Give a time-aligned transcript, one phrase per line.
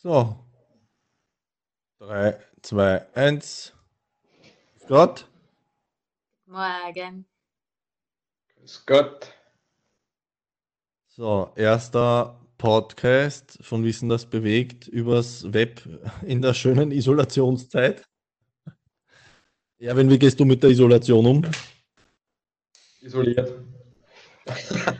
[0.00, 0.36] So.
[1.98, 3.72] 3, 2, 1.
[4.86, 5.26] Gott.
[6.46, 7.26] Morgen.
[8.54, 9.34] Grüß Gott.
[11.08, 15.82] So, erster Podcast von Wissen, das bewegt, übers Web
[16.22, 18.04] in der schönen Isolationszeit.
[19.78, 21.44] Erwin, wie gehst du mit der Isolation um?
[23.00, 23.52] Isoliert.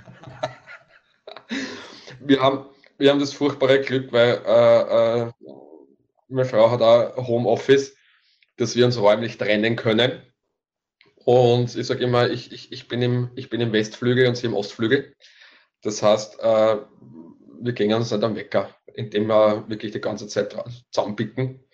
[2.18, 2.66] wir, haben,
[2.98, 5.32] wir haben das furchtbare Glück, weil äh, äh,
[6.28, 7.96] meine Frau hat auch Homeoffice,
[8.56, 10.20] dass wir uns räumlich trennen können.
[11.24, 14.46] Und ich sage immer, ich, ich, ich, bin im, ich bin im Westflügel und sie
[14.46, 15.14] im Ostflügel.
[15.82, 16.76] Das heißt, äh,
[17.60, 20.56] wir gehen uns nicht am Wecker, indem wir wirklich die ganze Zeit
[20.90, 21.64] zusammenpicken.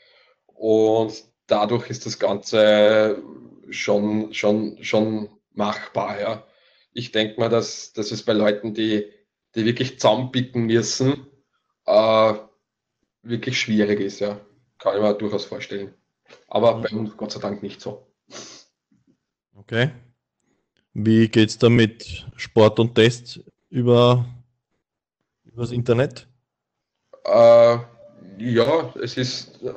[0.47, 3.23] Und dadurch ist das Ganze
[3.71, 6.21] schon, schon, schon machbar.
[6.21, 6.47] Ja.
[6.93, 9.11] Ich denke mal, dass, dass es bei Leuten, die,
[9.55, 11.27] die wirklich zusammenpicken müssen,
[11.87, 12.35] äh,
[13.23, 14.21] wirklich schwierig ist.
[14.21, 14.41] Ja.
[14.79, 15.95] Kann ich mir durchaus vorstellen.
[16.49, 18.07] Aber bei uns Gott sei Dank nicht so.
[19.55, 19.91] Okay.
[20.93, 24.27] Wie geht es da mit Sport und Test über
[25.45, 26.29] übers Internet?
[27.25, 27.79] Äh,
[28.39, 29.63] ja, es ist.
[29.63, 29.73] Äh,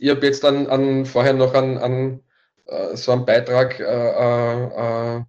[0.00, 2.22] ich habe jetzt an, an, vorher noch an, an
[2.66, 5.24] äh, so einen Beitrag äh, äh,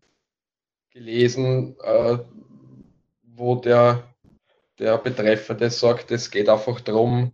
[0.91, 1.75] gelesen,
[3.39, 4.03] wo der,
[4.77, 7.33] der Betreffende sagt, es geht einfach darum,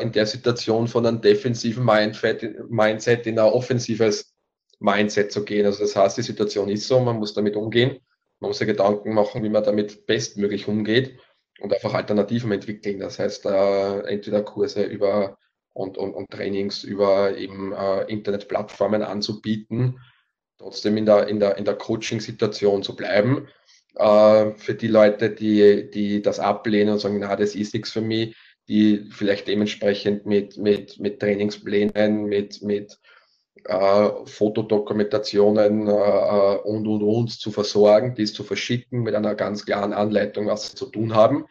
[0.00, 4.32] in der Situation von einem defensiven Mindset in ein offensives
[4.78, 5.66] Mindset zu gehen.
[5.66, 7.98] Also das heißt, die Situation ist so, man muss damit umgehen,
[8.38, 11.18] man muss sich Gedanken machen, wie man damit bestmöglich umgeht
[11.60, 13.00] und einfach Alternativen entwickeln.
[13.00, 15.38] Das heißt, äh, entweder Kurse über
[15.74, 20.00] und, und, und Trainings über eben äh, Internetplattformen anzubieten,
[20.58, 23.48] trotzdem in der, in der, in der Coaching-Situation zu bleiben.
[23.98, 28.00] Äh, für die Leute, die, die das ablehnen und sagen, na, das ist nichts für
[28.00, 28.36] mich,
[28.68, 32.98] die vielleicht dementsprechend mit, mit, mit Trainingsplänen, mit, mit
[33.64, 39.66] äh, Fotodokumentationen äh, äh, und und und zu versorgen, dies zu verschicken mit einer ganz
[39.66, 41.46] klaren Anleitung, was sie zu tun haben,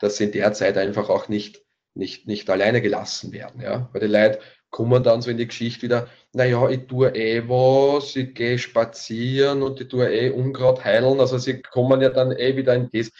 [0.00, 1.62] dass sie in der Zeit einfach auch nicht
[1.94, 3.60] nicht, nicht alleine gelassen werden.
[3.60, 3.90] Ja?
[3.92, 4.40] Weil die Leute
[4.72, 9.62] kommen dann so in die Geschichte wieder, naja, ich tue eh was, ich gehe spazieren
[9.62, 11.20] und ich tue eh Unkraut heilen.
[11.20, 13.10] Also sie kommen ja dann eh wieder in das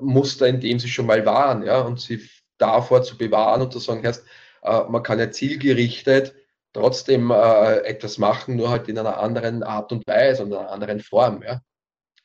[0.00, 1.64] Muster, in dem sie schon mal waren.
[1.64, 1.80] Ja?
[1.80, 2.28] Und sie
[2.58, 4.26] davor zu bewahren und zu sagen, heißt,
[4.62, 6.34] äh, man kann ja zielgerichtet
[6.72, 11.00] trotzdem äh, etwas machen, nur halt in einer anderen Art und Weise und einer anderen
[11.00, 11.42] Form.
[11.42, 11.60] Ja?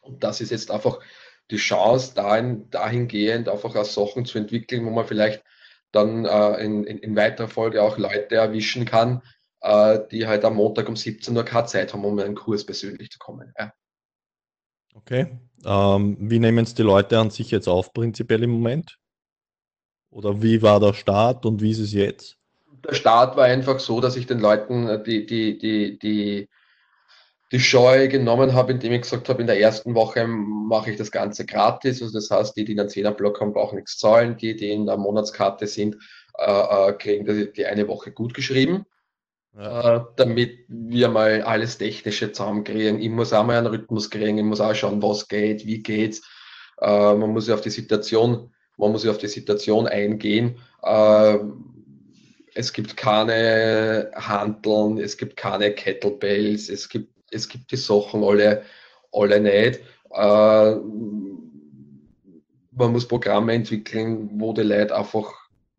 [0.02, 1.00] Und das ist jetzt einfach
[1.52, 5.44] die Chance, dahin, dahingehend einfach auch Sachen zu entwickeln, wo man vielleicht
[5.92, 9.22] dann äh, in, in, in, weiterer Folge auch Leute erwischen kann,
[9.62, 13.10] äh, die halt am Montag um 17 Uhr keine Zeit haben, um einen Kurs persönlich
[13.10, 13.54] zu kommen.
[13.58, 13.72] Ja.
[14.94, 15.38] Okay.
[15.66, 18.98] Ähm, wie nehmen es die Leute an sich jetzt auf, prinzipiell im Moment?
[20.10, 22.38] Oder wie war der Start und wie ist es jetzt?
[22.88, 26.50] Der Start war einfach so, dass ich den Leuten äh, die, die, die, die
[27.52, 31.12] die Scheu genommen habe, indem ich gesagt habe, in der ersten Woche mache ich das
[31.12, 32.02] Ganze gratis.
[32.02, 34.38] Also das heißt, die, die einen Zehnerblock haben, brauchen nichts zahlen.
[34.38, 35.96] Die, die in der Monatskarte sind,
[36.38, 38.86] äh, äh kriegen die, die, eine Woche gut geschrieben.
[39.58, 39.96] Ja.
[39.96, 43.00] Äh, damit wir mal alles Technische zusammenkriegen.
[43.00, 46.22] Ich muss auch mal einen Rhythmus kriegen, ich muss auch schauen, was geht, wie geht's.
[46.82, 50.60] Äh, man muss ja auf die Situation, man muss ja auf die Situation eingehen.
[50.84, 51.38] Äh,
[52.54, 58.64] es gibt keine Handeln, es gibt keine Kettlebells, es gibt es gibt die Sachen alle,
[59.12, 59.82] alle nicht.
[60.12, 60.76] Äh,
[62.72, 65.34] man muss Programme entwickeln, wo die Leute einfach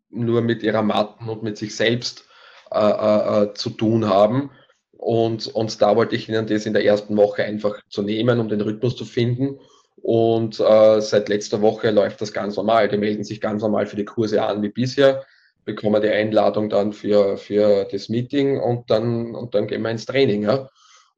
[0.09, 2.25] nur mit ihrer Matten und mit sich selbst
[2.71, 4.51] äh, äh, äh, zu tun haben.
[4.91, 8.49] Und, und da wollte ich Ihnen das in der ersten Woche einfach zu nehmen, um
[8.49, 9.59] den Rhythmus zu finden.
[10.01, 12.89] Und äh, seit letzter Woche läuft das ganz normal.
[12.89, 15.25] Die melden sich ganz normal für die Kurse an wie bisher,
[15.65, 20.05] bekommen die Einladung dann für, für das Meeting und dann, und dann gehen wir ins
[20.05, 20.43] Training.
[20.43, 20.69] Ja?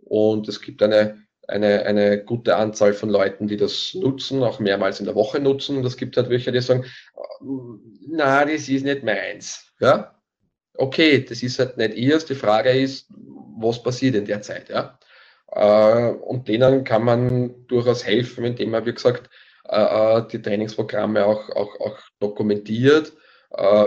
[0.04, 5.00] Und es gibt eine, eine, eine gute Anzahl von Leuten, die das nutzen, auch mehrmals
[5.00, 5.78] in der Woche nutzen.
[5.78, 6.86] Und es gibt halt welche, die sagen,
[8.08, 9.74] na, das ist nicht meins.
[9.80, 10.16] Ja?
[10.76, 12.26] Okay, das ist halt nicht ihrs.
[12.26, 13.08] Die Frage ist,
[13.58, 14.70] was passiert in der Zeit?
[14.70, 14.98] Ja?
[15.52, 19.30] Äh, und denen kann man durchaus helfen, indem man, wie gesagt,
[19.68, 23.14] äh, äh, die Trainingsprogramme auch, auch, auch dokumentiert,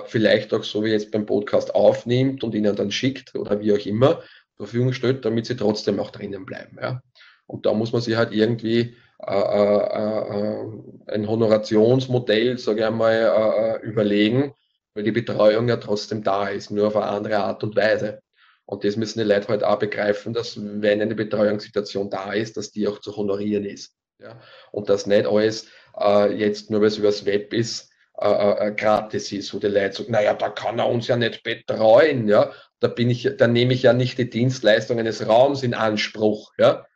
[0.05, 3.87] vielleicht auch so wie jetzt beim Podcast aufnimmt und ihnen dann schickt oder wie auch
[3.87, 4.22] immer,
[4.56, 6.78] zur Verfügung stellt, damit sie trotzdem auch drinnen bleiben.
[6.80, 7.02] Ja.
[7.46, 8.96] Und da muss man sich halt irgendwie
[9.26, 14.54] äh, äh, äh ein Honorationsmodell, sage ich einmal, äh, äh, überlegen,
[14.94, 18.22] weil die Betreuung ja trotzdem da ist, nur auf eine andere Art und Weise.
[18.66, 22.70] Und das müssen die Leute halt auch begreifen, dass wenn eine Betreuungssituation da ist, dass
[22.70, 23.94] die auch zu honorieren ist.
[24.18, 24.40] Ja?
[24.72, 25.68] Und dass nicht alles
[25.98, 29.96] äh, jetzt nur, weil es übers Web ist, äh, äh, gratis ist, wo die Leute
[29.96, 32.52] sagen, naja, da kann er uns ja nicht betreuen, ja.
[32.81, 36.87] Da bin ich, da nehme ich ja nicht die Dienstleistung eines Raums in Anspruch, ja.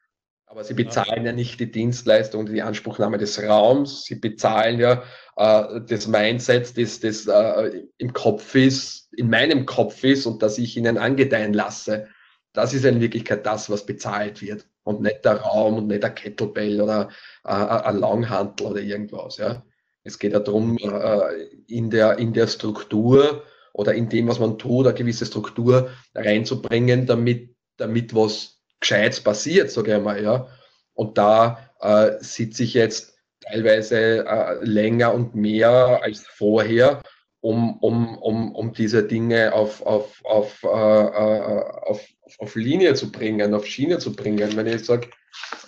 [0.50, 4.04] Aber sie bezahlen ja nicht die Dienstleistung, die Anspruchnahme des Raums.
[4.04, 5.02] Sie bezahlen ja
[5.36, 10.56] äh, das Mindset, das, das äh, im Kopf ist, in meinem Kopf ist und das
[10.56, 12.08] ich ihnen angedeihen lasse.
[12.54, 14.66] Das ist in Wirklichkeit das, was bezahlt wird.
[14.84, 17.10] Und nicht der Raum und nicht der Kettlebell oder
[17.44, 19.36] äh, ein Langhantel oder irgendwas.
[19.36, 19.62] Ja.
[20.08, 24.58] Es geht ja darum, äh, in, der, in der Struktur oder in dem, was man
[24.58, 30.48] tut, eine gewisse Struktur reinzubringen, damit, damit was Gescheites passiert, sage ich einmal, ja.
[30.94, 37.02] Und da äh, sitze ich jetzt teilweise äh, länger und mehr als vorher,
[37.40, 42.04] um, um, um, um diese Dinge auf, auf, auf, äh, äh auf,
[42.38, 44.56] auf Linie zu bringen, auf Schiene zu bringen.
[44.56, 45.08] Wenn ich sage,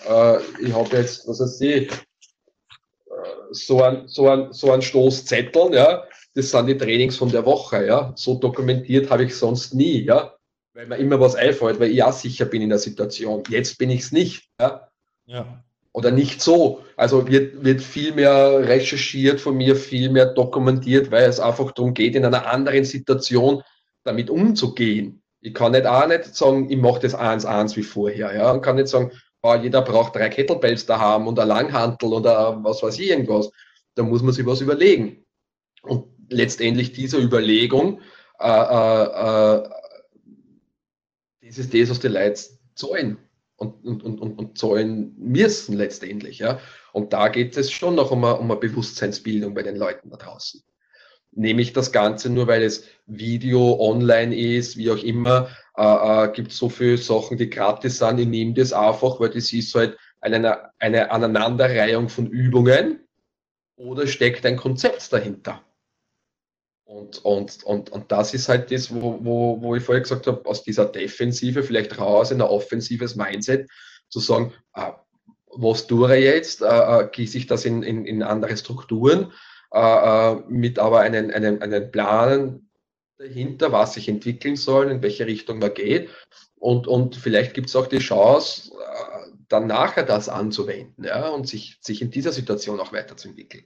[0.08, 1.90] äh, ich habe jetzt, was weiß ich,
[3.52, 6.04] so ein, so ein, so ein Stoßzettel, ja,
[6.34, 8.12] das sind die Trainings von der Woche, ja.
[8.16, 10.34] So dokumentiert habe ich sonst nie, ja
[10.74, 13.42] weil mir immer was einfällt, weil ich auch sicher bin in der Situation.
[13.48, 14.48] Jetzt bin ich es nicht.
[14.60, 14.88] Ja?
[15.26, 15.64] ja.
[15.92, 16.84] Oder nicht so.
[16.96, 21.94] Also wird, wird viel mehr recherchiert von mir, viel mehr dokumentiert, weil es einfach darum
[21.94, 23.62] geht, in einer anderen Situation
[24.04, 25.22] damit umzugehen.
[25.40, 28.34] Ich kann nicht auch nicht sagen, ich mache das eins eins wie vorher.
[28.34, 28.52] Ja?
[28.52, 29.10] Und kann nicht sagen,
[29.42, 33.50] jeder braucht drei Kettlebells da haben und ein Langhantel oder was weiß ich irgendwas.
[33.94, 35.24] Da muss man sich was überlegen.
[35.82, 38.00] Und letztendlich diese Überlegung
[38.38, 39.70] äh, äh, äh
[41.42, 42.40] das ist das, was die Leute
[42.76, 43.18] zahlen
[43.56, 46.38] und, und, und, und zahlen müssen letztendlich.
[46.38, 46.60] Ja.
[46.92, 50.16] Und da geht es schon noch um eine, um eine Bewusstseinsbildung bei den Leuten da
[50.16, 50.62] draußen.
[51.32, 55.82] Nehme ich das Ganze nur, weil es Video online ist, wie auch immer, äh,
[56.24, 58.18] äh, gibt so viele Sachen, die gratis sind.
[58.18, 63.00] Ich nehme das einfach, weil das ist halt eine, eine Aneinanderreihung von Übungen
[63.76, 65.62] oder steckt ein Konzept dahinter.
[66.84, 70.44] Und, und, und, und das ist halt das, wo, wo, wo ich vorher gesagt habe,
[70.44, 73.70] aus dieser Defensive vielleicht raus in ein offensives Mindset
[74.08, 74.90] zu sagen, äh,
[75.52, 79.32] was tue ich jetzt, äh, äh, gieße ich das in, in, in andere Strukturen,
[79.72, 82.69] äh, äh, mit aber einen, einen, einen Plan
[83.20, 86.08] dahinter, was sich entwickeln soll, in welche Richtung man geht.
[86.56, 91.46] Und, und vielleicht gibt es auch die Chance, äh, dann nachher das anzuwenden ja, und
[91.46, 93.64] sich, sich in dieser Situation auch weiterzuentwickeln.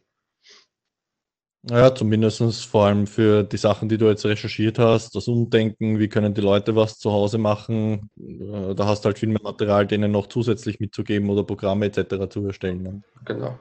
[1.62, 6.08] Naja, zumindest vor allem für die Sachen, die du jetzt recherchiert hast, das Umdenken, wie
[6.08, 8.10] können die Leute was zu Hause machen.
[8.18, 12.28] Äh, da hast du halt viel mehr Material, denen noch zusätzlich mitzugeben oder Programme etc.
[12.28, 12.82] zu erstellen.
[12.82, 13.02] Ne?
[13.24, 13.58] Genau.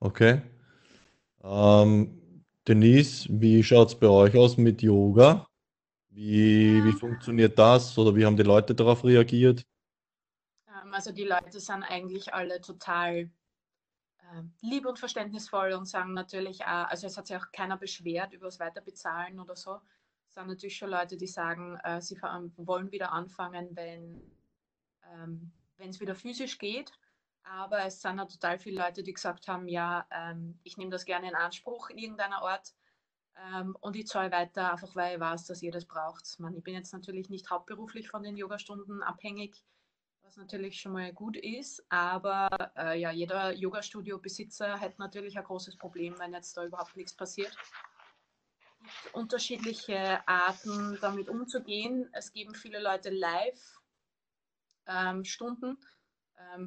[0.00, 0.42] Okay.
[1.42, 2.20] Ähm,
[2.66, 5.46] Denise, wie schaut es bei euch aus mit Yoga?
[6.08, 9.66] Wie, wie funktioniert das oder wie haben die Leute darauf reagiert?
[10.68, 13.30] Ähm, also die Leute sind eigentlich alle total
[14.32, 18.32] ähm, lieb und verständnisvoll und sagen natürlich auch, also es hat sich auch keiner beschwert
[18.32, 19.80] über das Weiterbezahlen oder so.
[20.28, 22.16] Es sind natürlich schon Leute, die sagen, äh, sie
[22.56, 24.22] wollen wieder anfangen, wenn
[25.12, 26.92] ähm, es wieder physisch geht.
[27.44, 31.04] Aber es sind auch total viele Leute, die gesagt haben, ja, ähm, ich nehme das
[31.04, 32.74] gerne in Anspruch in irgendeiner Art
[33.36, 36.40] ähm, und ich zahle weiter, einfach weil ich weiß, dass ihr das braucht.
[36.40, 39.62] Man, ich bin jetzt natürlich nicht hauptberuflich von den Yogastunden abhängig
[40.24, 45.76] was natürlich schon mal gut ist, aber äh, ja, jeder Yoga-Studio-Besitzer hat natürlich ein großes
[45.76, 47.54] Problem, wenn jetzt da überhaupt nichts passiert.
[48.80, 52.08] Es gibt unterschiedliche Arten, damit umzugehen.
[52.12, 55.78] Es geben viele Leute Live-Stunden, ähm,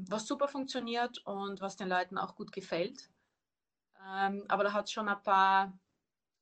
[0.07, 3.09] was super funktioniert und was den Leuten auch gut gefällt.
[4.05, 5.77] Ähm, aber da hat es schon ein paar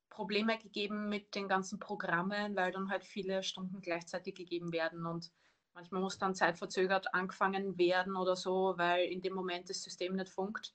[0.10, 5.32] Probleme gegeben mit den ganzen Programmen, weil dann halt viele Stunden gleichzeitig gegeben werden und
[5.75, 10.29] Manchmal muss dann zeitverzögert angefangen werden oder so, weil in dem Moment das System nicht
[10.29, 10.74] funkt.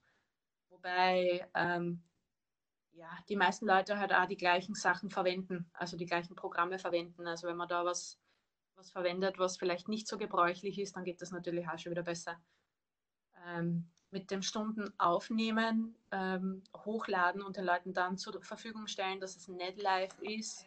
[0.68, 2.02] Wobei ähm,
[2.92, 7.26] ja, die meisten Leute halt auch die gleichen Sachen verwenden, also die gleichen Programme verwenden.
[7.26, 8.19] Also wenn man da was,
[8.80, 12.02] was verwendet, was vielleicht nicht so gebräuchlich ist, dann geht das natürlich auch schon wieder
[12.02, 12.40] besser.
[13.46, 19.36] Ähm, mit dem Stunden aufnehmen, ähm, hochladen und den Leuten dann zur Verfügung stellen, dass
[19.36, 20.66] es nicht live ist,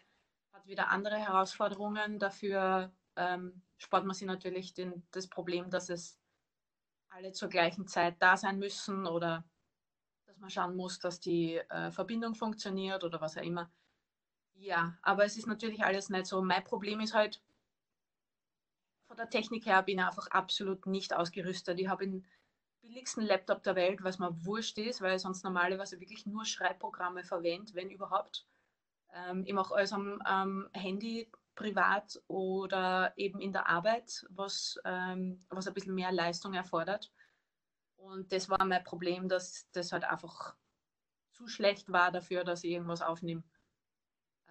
[0.53, 2.20] hat wieder andere Herausforderungen.
[2.20, 6.17] Dafür ähm, spart man sich natürlich den, das Problem, dass es
[7.10, 9.43] alle zur gleichen Zeit da sein müssen oder
[10.25, 13.70] dass man schauen muss, dass die äh, Verbindung funktioniert oder was auch immer.
[14.53, 16.41] Ja, aber es ist natürlich alles nicht so.
[16.41, 17.41] Mein Problem ist halt,
[19.13, 21.79] von der Technik her bin ich einfach absolut nicht ausgerüstet.
[21.79, 22.25] Ich habe den
[22.82, 27.24] billigsten Laptop der Welt, was mir wurscht ist, weil ich sonst normalerweise wirklich nur Schreibprogramme
[27.24, 28.48] verwende, wenn überhaupt.
[29.13, 35.46] Ähm, ich mache alles am, am Handy privat oder eben in der Arbeit, was, ähm,
[35.50, 37.12] was ein bisschen mehr Leistung erfordert.
[37.98, 40.55] Und das war mein Problem, dass das halt einfach
[41.34, 43.43] zu schlecht war dafür, dass ich irgendwas aufnehme.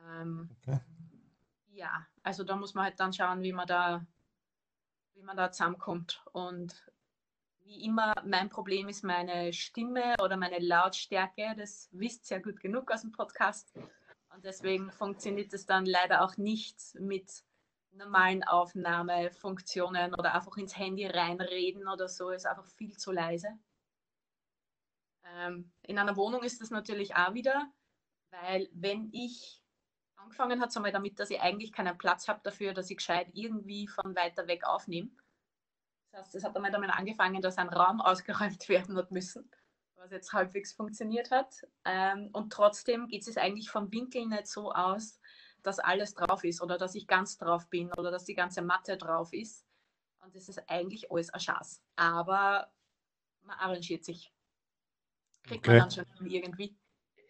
[0.08, 0.78] Ähm, okay.
[1.72, 4.06] Ja, also da muss man halt dann schauen, wie man da,
[5.22, 6.20] wie man da zusammenkommt.
[6.32, 6.74] Und
[7.60, 11.54] wie immer, mein Problem ist meine Stimme oder meine Lautstärke.
[11.56, 13.72] Das wisst ihr ja gut genug aus dem Podcast.
[14.34, 17.44] Und deswegen funktioniert es dann leider auch nicht mit
[17.92, 22.30] normalen Aufnahmefunktionen oder einfach ins Handy reinreden oder so.
[22.30, 23.48] Ist einfach viel zu leise.
[25.24, 27.70] Ähm, in einer Wohnung ist das natürlich auch wieder,
[28.30, 29.61] weil wenn ich
[30.22, 33.86] angefangen hat, einmal damit, dass ich eigentlich keinen Platz habe dafür, dass ich gescheit irgendwie
[33.86, 35.10] von weiter weg aufnehme.
[36.10, 39.50] Das heißt, es hat einmal damit angefangen, dass ein Raum ausgeräumt werden hat müssen,
[39.96, 41.66] was jetzt halbwegs funktioniert hat.
[41.84, 45.20] Ähm, und trotzdem geht es eigentlich vom Winkel nicht so aus,
[45.62, 48.96] dass alles drauf ist oder dass ich ganz drauf bin oder dass die ganze Matte
[48.96, 49.64] drauf ist.
[50.20, 51.82] Und das ist eigentlich alles ein Schatz.
[51.96, 52.72] Aber
[53.42, 54.32] man arrangiert sich.
[55.44, 55.78] Kriegt okay.
[55.78, 56.76] man dann schon irgendwie.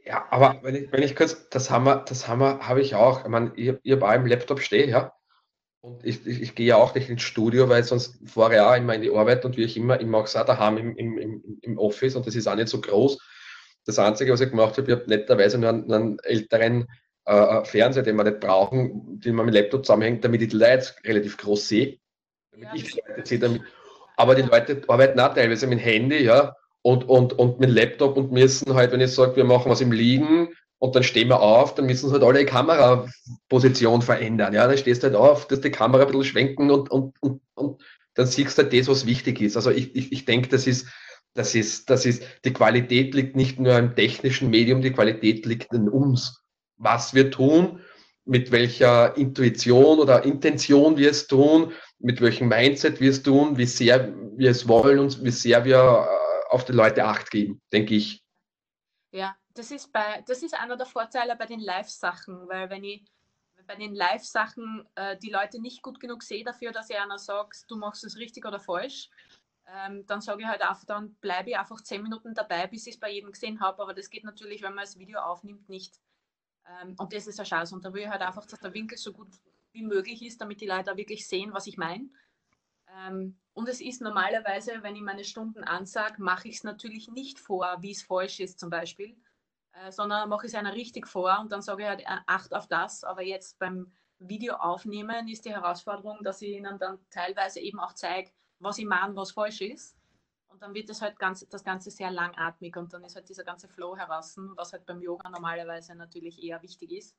[0.04, 2.94] Ja, aber wenn ich, wenn ich kurz, das haben wir, das haben wir, habe ich
[2.94, 3.22] auch.
[3.22, 5.12] Ich meine, ich, ich habe auch im Laptop stehe, ja.
[5.80, 8.76] Und ich, ich, ich gehe ja auch nicht ins Studio, weil sonst fahre ich auch
[8.76, 11.18] immer in die Arbeit und wie ich immer, ich mache es auch daheim im, im,
[11.18, 13.18] im, im Office und das ist auch nicht so groß.
[13.84, 16.86] Das Einzige, was ich gemacht habe, ich habe netterweise nur einen, einen älteren
[17.26, 20.48] äh, äh, Fernseher, den wir nicht brauchen, den man mit dem Laptop zusammenhängt, damit ich
[20.48, 21.98] die Leute relativ groß sehe.
[22.52, 23.38] Damit ja, ich die Leute sehe.
[23.38, 23.62] Damit,
[24.16, 28.16] aber die Leute arbeiten auch teilweise mit dem Handy, ja, und, und, und mit Laptop
[28.16, 30.48] und müssen halt, wenn ich sage, wir machen was im Liegen
[30.78, 34.52] und dann stehen wir auf, dann müssen sie halt alle Kameraposition verändern.
[34.52, 37.40] Ja, dann stehst du halt auf, dass die Kamera ein bisschen schwenken und, und, und,
[37.54, 37.82] und
[38.14, 39.56] dann siehst du halt das, was wichtig ist.
[39.56, 40.88] Also ich, ich, ich denke, das ist,
[41.34, 45.72] das ist, das ist, die Qualität liegt nicht nur im technischen Medium, die Qualität liegt
[45.72, 46.42] in uns.
[46.76, 47.80] Was wir tun,
[48.24, 53.66] mit welcher Intuition oder Intention wir es tun, mit welchem Mindset wir es tun, wie
[53.66, 56.08] sehr wir es wollen und wie sehr wir
[56.52, 58.22] auf die Leute Acht geben, denke ich.
[59.10, 63.04] Ja, das ist, bei, das ist einer der Vorteile bei den Live-Sachen, weil wenn ich
[63.66, 67.70] bei den Live-Sachen äh, die Leute nicht gut genug sehe dafür, dass ich einer sagt,
[67.70, 69.08] du machst es richtig oder falsch,
[69.66, 72.94] ähm, dann sage ich halt einfach, dann bleibe ich einfach zehn Minuten dabei, bis ich
[72.94, 73.82] es bei jedem gesehen habe.
[73.82, 76.00] Aber das geht natürlich, wenn man das Video aufnimmt, nicht.
[76.66, 77.74] Ähm, und das ist eine Chance.
[77.74, 79.28] Und da will ich halt einfach, dass der Winkel so gut
[79.72, 82.08] wie möglich ist, damit die Leute auch wirklich sehen, was ich meine.
[82.92, 87.38] Ähm, und es ist normalerweise, wenn ich meine Stunden ansage, mache ich es natürlich nicht
[87.38, 89.16] vor, wie es falsch ist zum Beispiel,
[89.72, 92.54] äh, sondern mache ich es einer richtig vor und dann sage ich halt, äh, acht
[92.54, 93.04] auf das.
[93.04, 97.92] Aber jetzt beim Video aufnehmen ist die Herausforderung, dass ich ihnen dann teilweise eben auch
[97.92, 99.96] zeige, was ich meine, was falsch ist.
[100.48, 103.44] Und dann wird das halt ganz, das Ganze sehr langatmig und dann ist halt dieser
[103.44, 107.16] ganze Flow heraus, was halt beim Yoga normalerweise natürlich eher wichtig ist.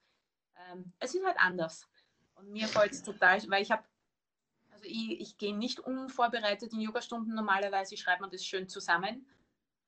[0.55, 1.87] Ähm, es ist halt anders.
[2.35, 3.83] Und mir fällt es total, weil ich habe
[4.83, 9.25] also ich, ich gehe nicht unvorbereitet in Yogastunden normalerweise, ich schreibe mir das schön zusammen.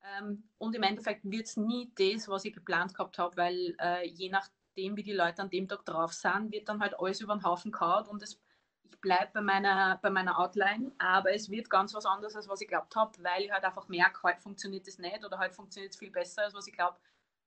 [0.02, 4.06] Ähm, und im Endeffekt wird es nie das, was ich geplant gehabt habe, weil äh,
[4.06, 7.34] je nachdem, wie die Leute an dem Tag drauf sind, wird dann halt alles über
[7.34, 8.40] den Haufen gehauen und es,
[8.84, 12.60] ich bleibe bei meiner, bei meiner Outline, aber es wird ganz was anderes, als was
[12.60, 15.92] ich geglaubt habe, weil ich halt einfach merke, heute funktioniert es nicht oder heute funktioniert
[15.92, 16.96] es viel besser, als was ich glaube.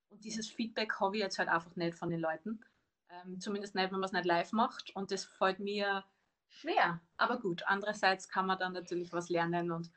[0.09, 2.59] Und dieses Feedback habe ich jetzt halt einfach nicht von den Leuten.
[3.09, 4.95] Ähm, zumindest nicht, wenn man es nicht live macht.
[4.95, 6.03] Und das fällt mir
[6.49, 7.01] schwer.
[7.17, 9.89] Aber gut, andererseits kann man dann natürlich was lernen und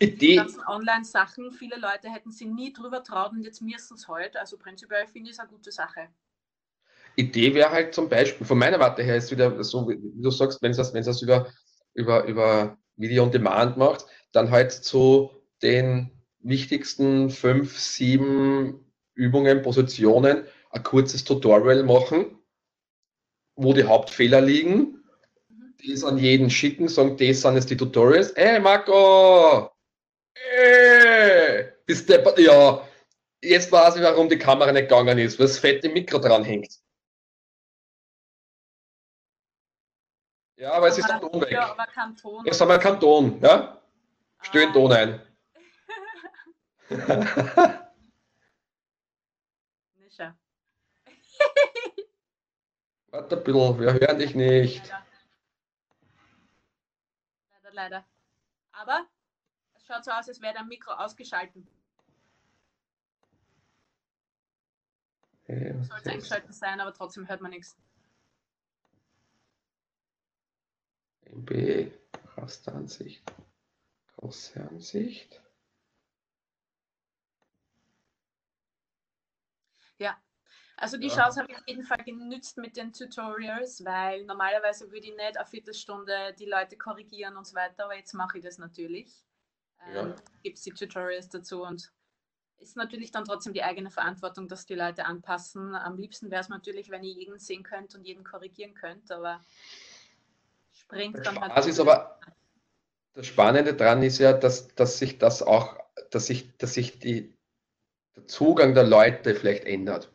[0.00, 4.36] die ganzen Online-Sachen, viele Leute hätten sie nie drüber traut und jetzt müssen es halt.
[4.36, 6.08] Also prinzipiell finde ich es eine gute Sache.
[7.16, 10.62] Idee wäre halt zum Beispiel, von meiner Warte her ist wieder so, wie du sagst,
[10.62, 11.52] wenn es das, das über,
[11.92, 15.30] über, über Video on Demand macht, dann halt zu
[15.62, 16.10] den
[16.40, 22.38] wichtigsten fünf, sieben Übungen, Positionen ein kurzes Tutorial machen,
[23.54, 25.03] wo die Hauptfehler liegen
[25.88, 28.30] das an jeden schicken, sagen, das sind jetzt die Tutorials.
[28.32, 29.70] Ey, Marco!
[30.34, 31.72] Ey!
[31.86, 32.86] Bist der, ja,
[33.42, 36.80] jetzt weiß ich, warum die Kamera nicht gegangen ist, weil das fette Mikro dran hängt.
[40.56, 41.50] Ja, aber es ist der Ton weg.
[41.50, 42.44] Ja, aber kein Ton.
[42.46, 43.80] Jetzt haben wir keinen Ton, ja?
[44.52, 45.20] Den Ton ein.
[53.14, 54.88] Warte ein bisschen, wir hören dich nicht.
[54.88, 55.03] Ja,
[57.74, 58.06] leider.
[58.72, 59.06] Aber
[59.74, 61.66] es schaut so aus, als wäre dein Mikro ausgeschalten.
[65.46, 67.76] Ja, Soll es eingeschaltet sein, aber trotzdem hört man nichts.
[71.26, 71.92] MB,
[72.36, 73.32] Rasteransicht,
[74.16, 75.42] große Ansicht.
[79.98, 80.16] Ja,
[80.76, 81.14] also die ja.
[81.14, 85.36] Chance habe ich auf jeden Fall genützt mit den Tutorials, weil normalerweise würde ich nicht
[85.36, 89.24] eine Viertelstunde die Leute korrigieren und so weiter, aber jetzt mache ich das natürlich.
[89.86, 90.14] Ähm, ja.
[90.42, 91.92] Gibt es die Tutorials dazu und
[92.58, 95.74] ist natürlich dann trotzdem die eigene Verantwortung, dass die Leute anpassen.
[95.74, 99.40] Am liebsten wäre es natürlich, wenn ihr jeden sehen könnt und jeden korrigieren könnt, aber
[100.72, 101.56] springt dann halt.
[101.56, 102.18] Das ist aber
[103.14, 105.78] das Spannende daran ist ja, dass, dass sich das auch,
[106.10, 107.32] dass sich, dass sich die,
[108.16, 110.10] der Zugang der Leute vielleicht ändert.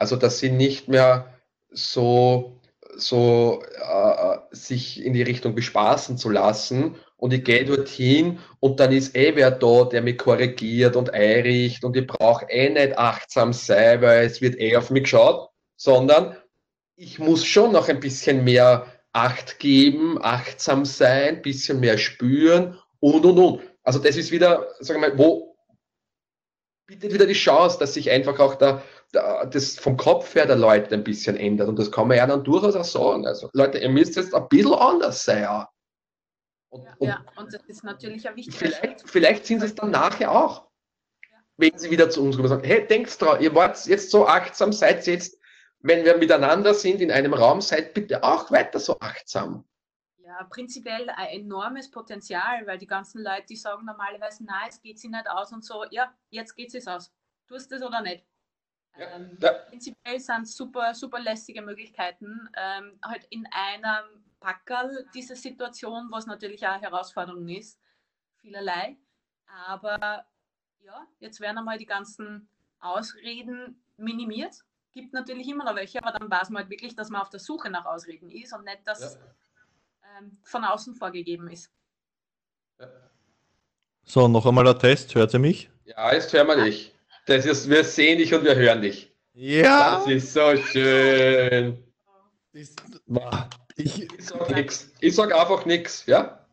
[0.00, 1.34] Also dass sie nicht mehr
[1.70, 2.58] so,
[2.96, 8.92] so äh, sich in die Richtung bespaßen zu lassen und ich gehe dorthin und dann
[8.92, 13.52] ist eh wer da, der mich korrigiert und einricht und ich brauche eh nicht achtsam
[13.52, 16.34] sein, weil es wird eh auf mich geschaut, sondern
[16.96, 22.78] ich muss schon noch ein bisschen mehr Acht geben, achtsam sein, ein bisschen mehr spüren
[23.00, 23.60] und und und.
[23.82, 25.56] Also das ist wieder, sagen wir mal, wo
[26.86, 30.94] bietet wieder die Chance, dass sich einfach auch der, das vom Kopf her der Leute
[30.94, 31.68] ein bisschen ändert.
[31.68, 33.26] Und das kann man ja dann durchaus auch sagen.
[33.26, 35.42] Also Leute, ihr müsst jetzt ein bisschen anders sein.
[35.42, 35.70] Ja.
[36.70, 39.74] Und, ja, und, ja, und das ist natürlich ein wichtiger vielleicht, vielleicht sind sie es
[39.74, 40.68] dann nachher auch.
[41.30, 41.38] Ja.
[41.56, 44.26] Wenn sie wieder zu uns kommen und sagen, hey, denkt dran, ihr wart jetzt so
[44.26, 45.38] achtsam, seid jetzt,
[45.80, 49.64] wenn wir miteinander sind in einem Raum, seid bitte auch weiter so achtsam.
[50.18, 55.00] Ja, prinzipiell ein enormes Potenzial, weil die ganzen Leute, die sagen normalerweise, nein, es geht
[55.00, 57.12] sich nicht aus und so, ja, jetzt geht es aus.
[57.48, 58.24] Tust es oder nicht?
[58.98, 59.52] Ja, ähm, ja.
[59.68, 66.26] Prinzipiell sind es super, super lästige Möglichkeiten, ähm, halt in einem Packerl, diese Situation, was
[66.26, 67.78] natürlich auch eine Herausforderung ist,
[68.40, 68.96] vielerlei.
[69.46, 70.24] Aber
[70.82, 72.48] ja, jetzt werden einmal die ganzen
[72.80, 74.64] Ausreden minimiert.
[74.92, 77.40] Gibt natürlich immer noch welche, aber dann weiß man halt wirklich, dass man auf der
[77.40, 79.20] Suche nach Ausreden ist und nicht, dass ja.
[80.18, 81.70] ähm, von außen vorgegeben ist.
[82.78, 82.88] Ja.
[84.02, 85.14] So, noch einmal der Test.
[85.14, 85.70] Hört ihr mich?
[85.84, 86.94] Ja, jetzt hören wir dich.
[87.30, 89.14] Das ist, wir sehen dich und wir hören dich.
[89.34, 89.98] Ja.
[89.98, 91.78] Das ist so schön.
[92.52, 92.74] Das,
[93.76, 94.90] ich, ich sage nichts.
[94.98, 96.44] Ich sage einfach nichts, ja?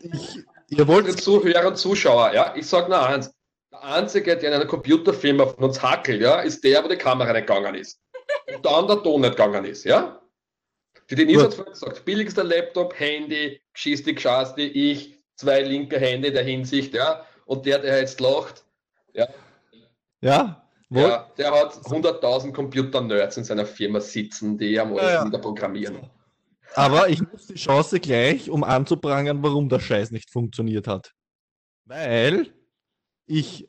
[0.00, 2.52] Ich, ihr wollt Zuhörer und Zuschauer, ja?
[2.56, 3.32] Ich sage nur eins.
[3.70, 7.32] Der Einzige, der in einer Computerfirma von uns hackelt, ja, ist der, wo die Kamera
[7.32, 8.00] nicht gegangen ist.
[8.52, 10.20] Und dann der Ton nicht gegangen ist, ja?
[11.08, 16.34] Die Denise hat vorhin gesagt, billigster Laptop, Handy, geschisti, geschasti, ich, zwei linke Hände in
[16.34, 17.24] der Hinsicht, ja?
[17.46, 18.64] Und der, der jetzt lacht,
[19.12, 19.28] ja?
[20.20, 25.26] Ja, ja, der hat 100.000 Computer-Nerds in seiner Firma sitzen, die am alles ja, ja.
[25.26, 25.98] wieder programmieren.
[26.74, 31.12] Aber ich nutze die Chance gleich, um anzuprangern, warum der Scheiß nicht funktioniert hat.
[31.84, 32.52] Weil
[33.26, 33.68] ich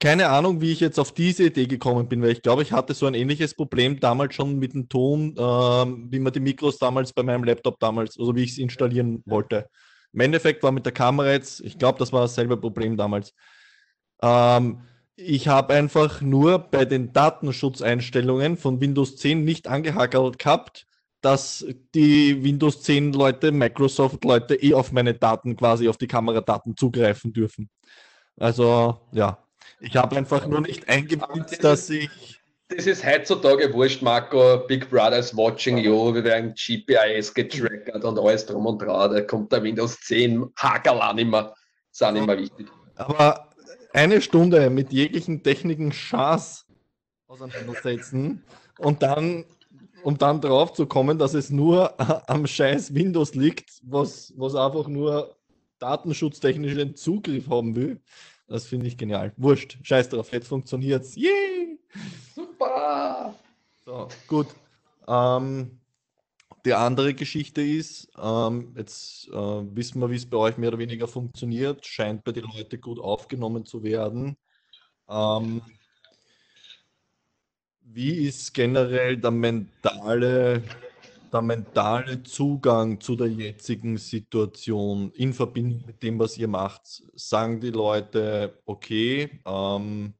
[0.00, 2.92] keine Ahnung, wie ich jetzt auf diese Idee gekommen bin, weil ich glaube, ich hatte
[2.92, 7.12] so ein ähnliches Problem damals schon mit dem Ton, ähm, wie man die Mikros damals
[7.12, 9.68] bei meinem Laptop damals, also wie ich es installieren wollte.
[10.12, 13.32] Im Endeffekt war mit der Kamera jetzt, ich glaube, das war dasselbe Problem damals.
[14.20, 14.80] Ähm,
[15.26, 20.86] ich habe einfach nur bei den Datenschutzeinstellungen von Windows 10 nicht angehackelt gehabt,
[21.20, 26.76] dass die Windows 10 Leute, Microsoft Leute eh auf meine Daten quasi, auf die Kameradaten
[26.76, 27.70] zugreifen dürfen.
[28.36, 29.38] Also ja,
[29.80, 32.40] ich habe einfach nur nicht eingebaut, dass ich.
[32.68, 34.58] Das ist heutzutage wurscht, Marco.
[34.66, 36.14] Big Brother is watching you.
[36.14, 39.12] Wir werden GPIS getrackert und alles drum und dran.
[39.12, 41.54] Da kommt der Windows 10 Hakel an immer.
[42.00, 42.68] Nicht mehr wichtig.
[42.96, 43.51] Aber
[43.92, 46.66] eine Stunde mit jeglichen Techniken Schaß
[47.26, 48.42] auseinandersetzen
[48.78, 49.44] und dann
[50.02, 51.94] um dann drauf zu kommen, dass es nur
[52.28, 55.36] am scheiß Windows liegt, was, was einfach nur
[55.78, 58.00] datenschutztechnischen Zugriff haben will.
[58.48, 59.32] Das finde ich genial.
[59.36, 61.16] Wurscht, scheiß drauf, jetzt funktioniert's.
[61.16, 61.78] Yay!
[62.34, 63.34] Super!
[63.84, 64.48] So, gut.
[65.08, 65.78] Ähm,
[66.64, 70.78] die andere Geschichte ist, ähm, jetzt äh, wissen wir, wie es bei euch mehr oder
[70.78, 74.36] weniger funktioniert, scheint bei den Leuten gut aufgenommen zu werden.
[75.08, 75.62] Ähm,
[77.84, 80.62] wie ist generell der mentale,
[81.32, 87.02] der mentale Zugang zu der jetzigen Situation in Verbindung mit dem, was ihr macht?
[87.14, 90.14] Sagen die Leute, okay, ähm,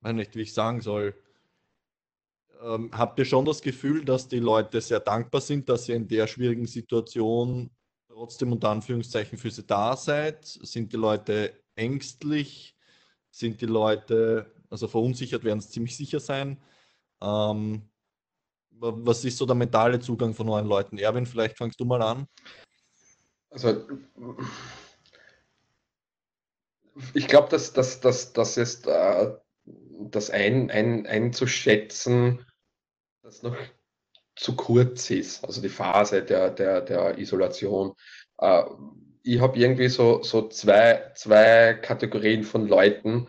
[0.00, 1.14] weiß nicht, wie ich sagen soll,
[2.62, 6.08] ähm, habt ihr schon das Gefühl, dass die Leute sehr dankbar sind, dass ihr in
[6.08, 7.70] der schwierigen Situation
[8.08, 10.44] trotzdem unter Anführungszeichen für sie da seid?
[10.44, 12.76] Sind die Leute ängstlich?
[13.30, 16.60] Sind die Leute, also verunsichert werden es ziemlich sicher sein?
[17.20, 17.88] Ähm,
[18.80, 20.98] was ist so der mentale Zugang von neuen Leuten?
[20.98, 22.26] Erwin, vielleicht fangst du mal an.
[23.50, 23.86] Also,
[27.14, 29.34] ich glaube, dass, dass, dass, dass es äh,
[30.10, 32.44] das ein, ein, einzuschätzen,
[33.28, 33.56] das noch
[34.36, 37.94] zu kurz ist, also die Phase der, der, der Isolation.
[38.38, 38.62] Äh,
[39.22, 43.26] ich habe irgendwie so, so zwei, zwei Kategorien von Leuten,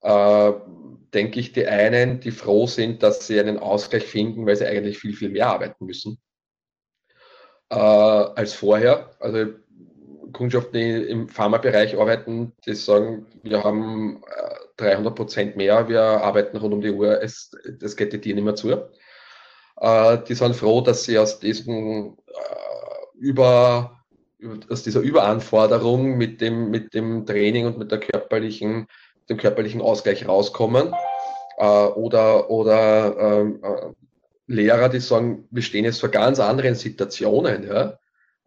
[0.00, 0.52] äh,
[1.12, 4.98] denke ich, die einen, die froh sind, dass sie einen Ausgleich finden, weil sie eigentlich
[4.98, 6.18] viel, viel mehr arbeiten müssen
[7.70, 9.10] äh, als vorher.
[9.20, 9.52] Also
[10.32, 16.56] Kundschaften, die im Pharmabereich arbeiten, die sagen, wir haben äh, 300 Prozent mehr, wir arbeiten
[16.56, 18.88] rund um die Uhr, es, das geht die Tier nicht mehr zu.
[19.80, 24.00] Äh, die sind froh, dass sie aus diesem äh, über,
[24.68, 28.86] aus dieser Überanforderung mit dem, mit dem Training und mit der körperlichen,
[29.28, 30.94] dem körperlichen Ausgleich rauskommen.
[31.58, 33.92] Äh, oder oder ähm, äh,
[34.46, 37.66] Lehrer, die sagen, wir stehen jetzt vor ganz anderen Situationen.
[37.66, 37.98] Ja?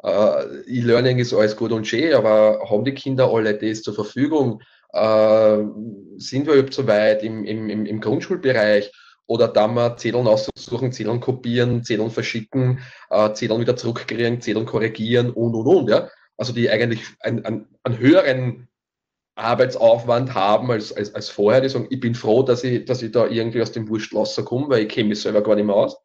[0.04, 4.62] Äh, E-Learning ist alles gut und schön, aber haben die Kinder alle das zur Verfügung?
[4.94, 5.58] Äh,
[6.18, 8.92] sind wir überhaupt so weit im, im, im Grundschulbereich?
[9.28, 15.32] Oder da mal Zetteln aussuchen, Zetteln kopieren, Zetteln verschicken, äh, Zetteln wieder zurückkriegen, Zetteln korrigieren
[15.32, 15.90] und und und.
[15.90, 16.10] Ja?
[16.38, 18.68] Also die eigentlich einen, einen, einen höheren
[19.36, 21.62] Arbeitsaufwand haben als, als, als vorher.
[21.62, 24.70] Die sagen, ich bin froh, dass ich, dass ich da irgendwie aus dem Wurstlosser komme,
[24.70, 25.98] weil ich kenne mich selber gar nicht mehr aus.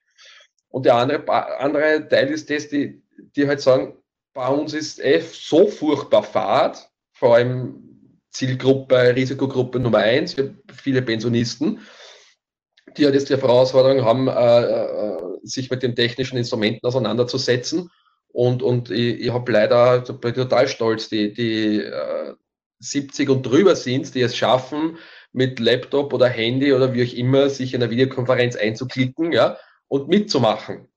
[0.68, 1.28] Und der andere,
[1.60, 3.02] andere Teil ist das, die,
[3.36, 3.94] die halt sagen,
[4.34, 10.34] bei uns ist eh so furchtbar fad, vor allem Zielgruppe, Risikogruppe Nummer eins,
[10.72, 11.80] viele Pensionisten,
[12.96, 17.90] die halt jetzt die Herausforderung haben, äh, äh, sich mit den technischen Instrumenten auseinanderzusetzen.
[18.28, 22.34] Und, und ich, ich habe leider, bin total stolz, die, die äh,
[22.80, 24.98] 70 und drüber sind, die es schaffen,
[25.32, 29.56] mit Laptop oder Handy oder wie auch immer, sich in einer Videokonferenz einzuklicken, ja,
[29.88, 30.88] und mitzumachen.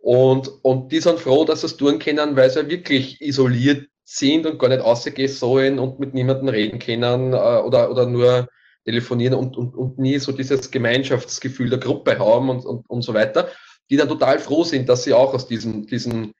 [0.00, 4.46] Und, und die sind froh, dass sie es tun können, weil sie wirklich isoliert sind
[4.46, 8.48] und gar nicht rausgehen sollen und mit niemandem reden können äh, oder, oder nur
[8.84, 13.14] telefonieren und, und, und nie so dieses Gemeinschaftsgefühl der Gruppe haben und, und, und so
[13.14, 13.48] weiter,
[13.90, 16.32] die dann total froh sind, dass sie auch aus diesem, diesen,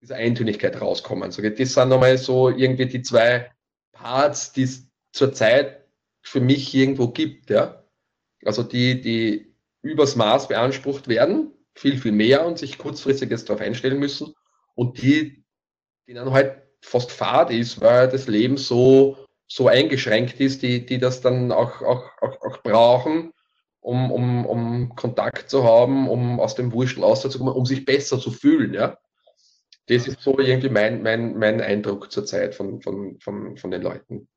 [0.00, 1.30] dieser Eintönigkeit rauskommen.
[1.30, 3.50] So, das sind nochmal so irgendwie die zwei
[3.92, 5.84] Parts, die es zurzeit
[6.22, 7.50] für mich irgendwo gibt.
[7.50, 7.84] Ja?
[8.44, 13.62] Also die, die übers Maß beansprucht werden, viel, viel mehr und sich kurzfristig jetzt darauf
[13.62, 14.34] einstellen müssen.
[14.74, 15.44] Und die,
[16.06, 19.18] die dann halt fast fad ist, weil das Leben so,
[19.50, 23.32] so eingeschränkt ist, die, die das dann auch, auch, auch, auch brauchen,
[23.80, 28.30] um, um, um Kontakt zu haben, um aus dem Wurschtel rauszukommen, um sich besser zu
[28.30, 28.74] fühlen.
[28.74, 28.96] Ja?
[29.86, 34.28] Das ist so irgendwie mein, mein, mein Eindruck zurzeit von, von, von, von den Leuten.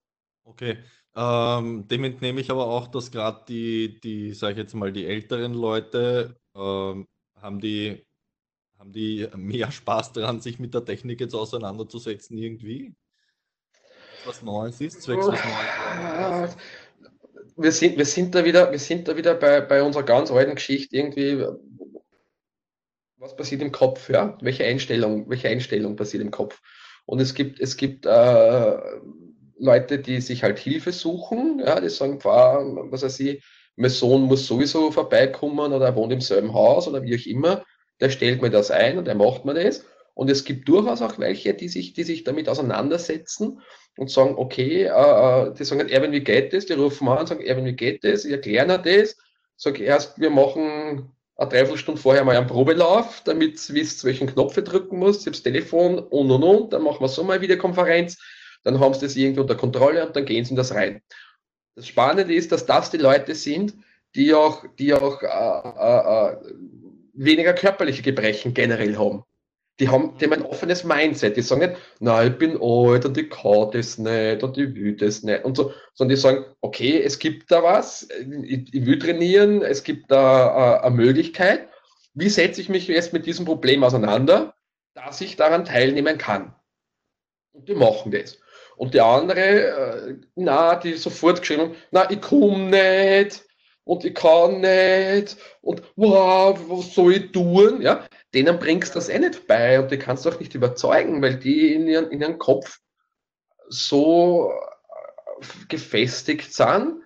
[0.45, 0.79] Okay.
[1.15, 5.05] Ähm, dem entnehme ich aber auch, dass gerade die, die, sage ich jetzt mal, die
[5.05, 7.07] älteren Leute ähm,
[7.39, 8.03] haben die,
[8.79, 12.95] haben die mehr Spaß daran, sich mit der Technik jetzt auseinanderzusetzen irgendwie?
[14.25, 16.57] Was Neues ist, zwecks was Neues.
[17.55, 20.55] Wir sind, wir sind da wieder, wir sind da wieder bei, bei unserer ganz alten
[20.55, 21.45] Geschichte irgendwie.
[23.17, 24.09] Was passiert im Kopf?
[24.09, 24.37] Ja?
[24.41, 26.61] Welche Einstellung, welche Einstellung passiert im Kopf?
[27.05, 28.77] Und es gibt, es gibt äh,
[29.57, 33.43] Leute, die sich halt Hilfe suchen, ja, die sagen, was weiß ich,
[33.75, 37.63] mein Sohn muss sowieso vorbeikommen oder er wohnt im selben Haus oder wie auch immer,
[37.99, 39.85] der stellt mir das ein und der macht mir das.
[40.13, 43.61] Und es gibt durchaus auch welche, die sich, die sich damit auseinandersetzen
[43.97, 46.65] und sagen, okay, äh, äh die sagen, Erwin, wie geht das?
[46.65, 48.25] Die rufen an und sagen, Erwin, wie geht das?
[48.25, 49.17] Ich erkläre das.
[49.55, 54.57] Sag erst, wir machen eine Dreiviertelstunde vorher mal einen Probelauf, damit ihr wisst, welchen Knopf
[54.57, 57.41] ihr drücken muss, ich habe das Telefon und und und, dann machen wir so mal
[57.41, 58.17] Videokonferenz,
[58.63, 61.01] dann haben sie das irgendwie unter Kontrolle und dann gehen sie in das rein.
[61.75, 63.73] Das Spannende ist, dass das die Leute sind,
[64.15, 66.53] die auch, die auch äh, äh, äh,
[67.13, 69.23] weniger körperliche Gebrechen generell haben.
[69.79, 71.35] Die haben, die haben ein offenes Mindset.
[71.35, 74.95] Die sagen nicht, na, ich bin alt und ich kann das nicht und ich will
[74.95, 78.07] das nicht und so, sondern die sagen, okay, es gibt da was,
[78.43, 81.69] ich, ich will trainieren, es gibt da äh, eine Möglichkeit.
[82.13, 84.53] Wie setze ich mich jetzt mit diesem Problem auseinander,
[84.93, 86.53] dass ich daran teilnehmen kann?
[87.51, 88.37] Und die machen das.
[88.77, 93.43] Und der andere, äh, na, die sofort geschrieben na, ich komme nicht
[93.85, 97.81] und ich kann nicht und wow, was soll ich tun?
[97.81, 101.21] Ja, denen bringst du das eh nicht bei und die kannst du auch nicht überzeugen,
[101.21, 102.79] weil die in ihren, in ihren Kopf
[103.67, 107.01] so äh, gefestigt sind.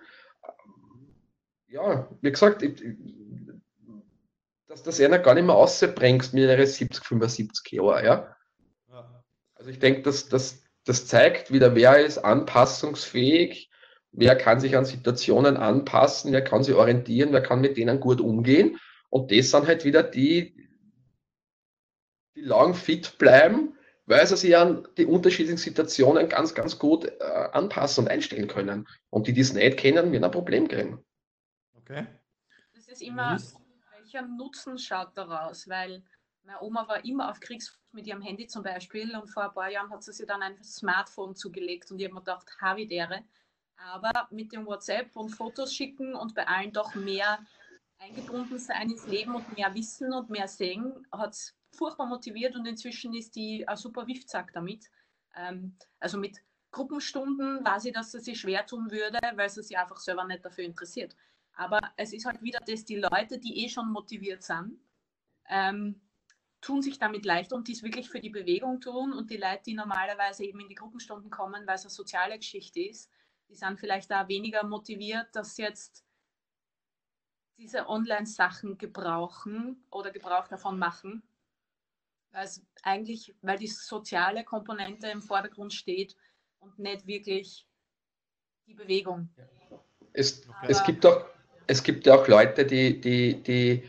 [1.68, 2.82] Ja, wie gesagt, ich,
[4.66, 8.36] dass das einer gar nicht mehr rausbringst mit ihrer 70, 75 Jahren, ja.
[9.54, 13.70] Also ich denke, dass, dass das zeigt wieder, wer ist anpassungsfähig,
[14.12, 18.20] wer kann sich an Situationen anpassen, wer kann sich orientieren, wer kann mit denen gut
[18.20, 18.78] umgehen.
[19.10, 20.67] Und das sind halt wieder die,
[22.38, 27.24] die lang fit bleiben, weil sie sich an die unterschiedlichen Situationen ganz, ganz gut äh,
[27.52, 28.88] anpassen und einstellen können.
[29.10, 31.04] Und die, die es nicht kennen, werden ein Problem kriegen.
[31.74, 32.06] Okay.
[32.74, 33.38] Das ist immer,
[33.96, 35.68] welcher Nutzen schaut daraus?
[35.68, 36.02] Weil
[36.44, 39.70] meine Oma war immer auf Kriegsfuß mit ihrem Handy zum Beispiel und vor ein paar
[39.70, 43.24] Jahren hat sie sich dann ein Smartphone zugelegt und ich habe mir gedacht, Havidere.
[43.76, 47.38] Aber mit dem WhatsApp und Fotos schicken und bei allen doch mehr
[47.98, 52.66] eingebunden sein ins Leben und mehr wissen und mehr sehen, hat es furchtbar motiviert und
[52.66, 54.86] inzwischen ist die ein super Wiftsack damit.
[55.36, 56.38] Ähm, also mit
[56.70, 60.44] Gruppenstunden weiß ich, dass sie sich schwer tun würde, weil sie sich einfach selber nicht
[60.44, 61.16] dafür interessiert.
[61.54, 64.78] Aber es ist halt wieder das, die Leute, die eh schon motiviert sind,
[65.48, 66.00] ähm,
[66.60, 69.62] tun sich damit leichter und die es wirklich für die Bewegung tun und die Leute,
[69.66, 73.10] die normalerweise eben in die Gruppenstunden kommen, weil es eine soziale Geschichte ist,
[73.48, 76.04] die sind vielleicht da weniger motiviert, dass sie jetzt
[77.56, 81.22] diese Online-Sachen gebrauchen oder Gebrauch davon machen,
[82.32, 86.16] weil es eigentlich, weil die soziale Komponente im Vordergrund steht
[86.60, 87.66] und nicht wirklich
[88.66, 89.28] die Bewegung.
[90.12, 91.24] Es, es gibt auch
[91.68, 93.88] es gibt ja auch Leute, die, die, die,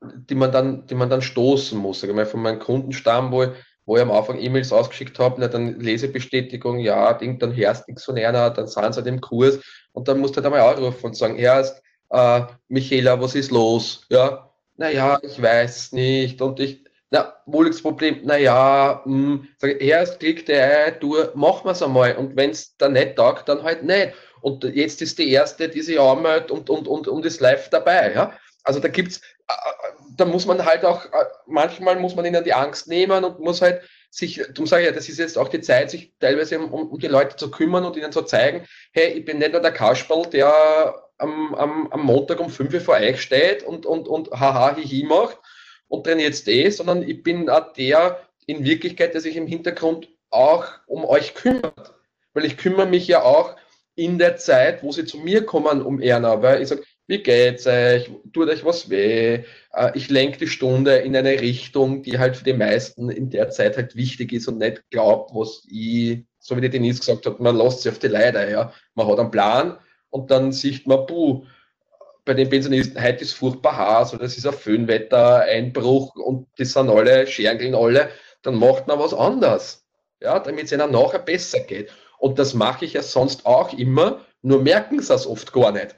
[0.00, 2.00] die, man, dann, die man dann stoßen muss.
[2.00, 3.46] Sag mal, von meinem Kundenstamm, wo,
[3.84, 8.16] wo ich am Anfang E-Mails ausgeschickt habe, dann Lesebestätigung, ja, Ding, dann hörst nichts von
[8.16, 9.58] einer, dann sind sie halt im Kurs
[9.92, 14.06] und dann musst du halt einmal anrufen und sagen, erst, äh, Michaela, was ist los?
[14.08, 18.20] Ja, naja, ich weiß nicht und ich, na, wo liegt das Problem?
[18.24, 19.02] Naja,
[19.58, 23.16] sag, erst klick der ein, du, machen wir es einmal und wenn es dann nicht
[23.16, 24.12] taugt, dann halt nicht.
[24.40, 28.12] Und jetzt ist die erste, die sich anmeldet und, und, und, und ist live dabei.
[28.12, 28.32] Ja?
[28.64, 29.52] Also da gibt's, äh,
[30.16, 33.62] da muss man halt auch, äh, manchmal muss man ihnen die Angst nehmen und muss
[33.62, 36.72] halt sich, darum sage ich ja, das ist jetzt auch die Zeit, sich teilweise um,
[36.72, 39.72] um die Leute zu kümmern und ihnen zu zeigen, hey, ich bin nicht nur der
[39.72, 44.30] Kasperl, der am, am, am Montag um 5 Uhr vor euch steht und, und, und
[44.32, 45.38] haha, hihi macht
[45.88, 50.08] und trainiert jetzt eh, sondern ich bin auch der in Wirklichkeit, der sich im Hintergrund
[50.30, 51.94] auch um euch kümmert.
[52.34, 53.56] Weil ich kümmere mich ja auch
[53.94, 57.66] in der Zeit, wo sie zu mir kommen, um Erna, weil ich sage, wie geht's
[57.66, 58.10] euch?
[58.32, 59.44] Tut euch was weh?
[59.72, 63.50] Äh, ich lenke die Stunde in eine Richtung, die halt für die meisten in der
[63.50, 67.40] Zeit halt wichtig ist und nicht glaubt, was ich, so wie die Denise gesagt hat,
[67.40, 68.72] man lässt sich auf die Leiter, ja.
[68.94, 69.78] Man hat einen Plan
[70.10, 71.44] und dann sieht man, puh,
[72.26, 76.64] bei den Pensionisten, heute ist furchtbar heiß oder es ist ein Föhnwetter, Einbruch und die
[76.64, 78.10] sind alle, schergeln alle,
[78.42, 79.86] dann macht man was anders.
[80.20, 81.90] Ja, damit es ihnen nachher besser geht.
[82.18, 85.94] Und das mache ich ja sonst auch immer, nur merken sie es oft gar nicht.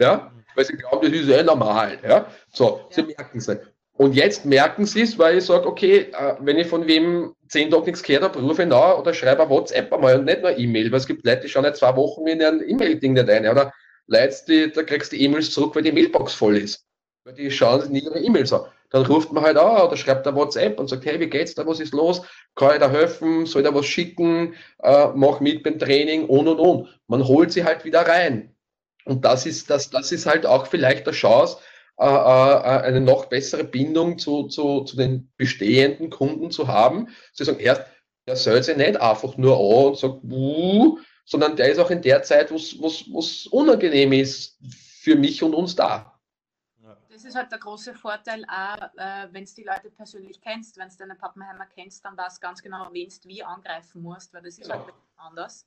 [0.00, 1.98] Ja, weil sie glauben, das ist eh normal.
[2.08, 3.60] Ja, so, sie merken es nicht.
[3.92, 7.70] Und jetzt merken sie es, weil ich sage, okay, äh, wenn ich von wem zehn
[7.70, 10.56] Tage nichts gehört habe, rufe ich nach oder schreibe ein WhatsApp einmal und nicht nur
[10.56, 13.46] E-Mail, weil es gibt Leute, die schauen nicht zwei Wochen in ein E-Mail-Ding nicht ein.
[13.46, 13.74] Oder
[14.10, 16.84] Leute, die, da kriegst du E-Mails zurück, weil die Mailbox voll ist.
[17.24, 18.62] Weil die schauen nie ihre E-Mails an.
[18.90, 21.64] Dann ruft man halt an oder schreibt da WhatsApp und sagt, hey, wie geht's da,
[21.64, 22.22] was ist los?
[22.56, 23.46] Kann ich da helfen?
[23.46, 24.54] Soll ich da was schicken?
[24.82, 27.00] Äh, mach mit beim Training und und und.
[27.06, 28.56] Man holt sie halt wieder rein.
[29.04, 31.58] Und das ist, das, das ist halt auch vielleicht eine Chance,
[31.98, 37.08] äh, äh, eine noch bessere Bindung zu, zu, zu den bestehenden Kunden zu haben.
[37.32, 37.82] Sie sagen, erst,
[38.26, 42.02] der soll sich nicht einfach nur an und sagt, Buh, sondern der ist auch in
[42.02, 44.58] der Zeit, wo es unangenehm ist,
[45.02, 46.20] für mich und uns da
[47.20, 50.88] das ist halt der große Vorteil, auch äh, wenn du die Leute persönlich kennst, wenn
[50.88, 54.42] du deine Pappenheimer kennst, dann weißt du ganz genau, wen du wie angreifen musst, weil
[54.42, 54.86] das ist halt ja.
[54.86, 55.66] halt anders.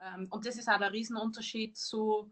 [0.00, 2.30] Ähm, und das ist auch der Riesenunterschied zu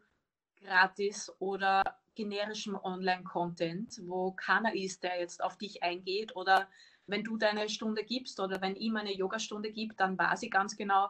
[0.61, 1.83] gratis oder
[2.14, 6.68] generischem Online-Content, wo keiner ist, der jetzt auf dich eingeht oder
[7.07, 10.77] wenn du deine Stunde gibst oder wenn ihm eine Yogastunde gibt, dann weiß ich ganz
[10.77, 11.09] genau,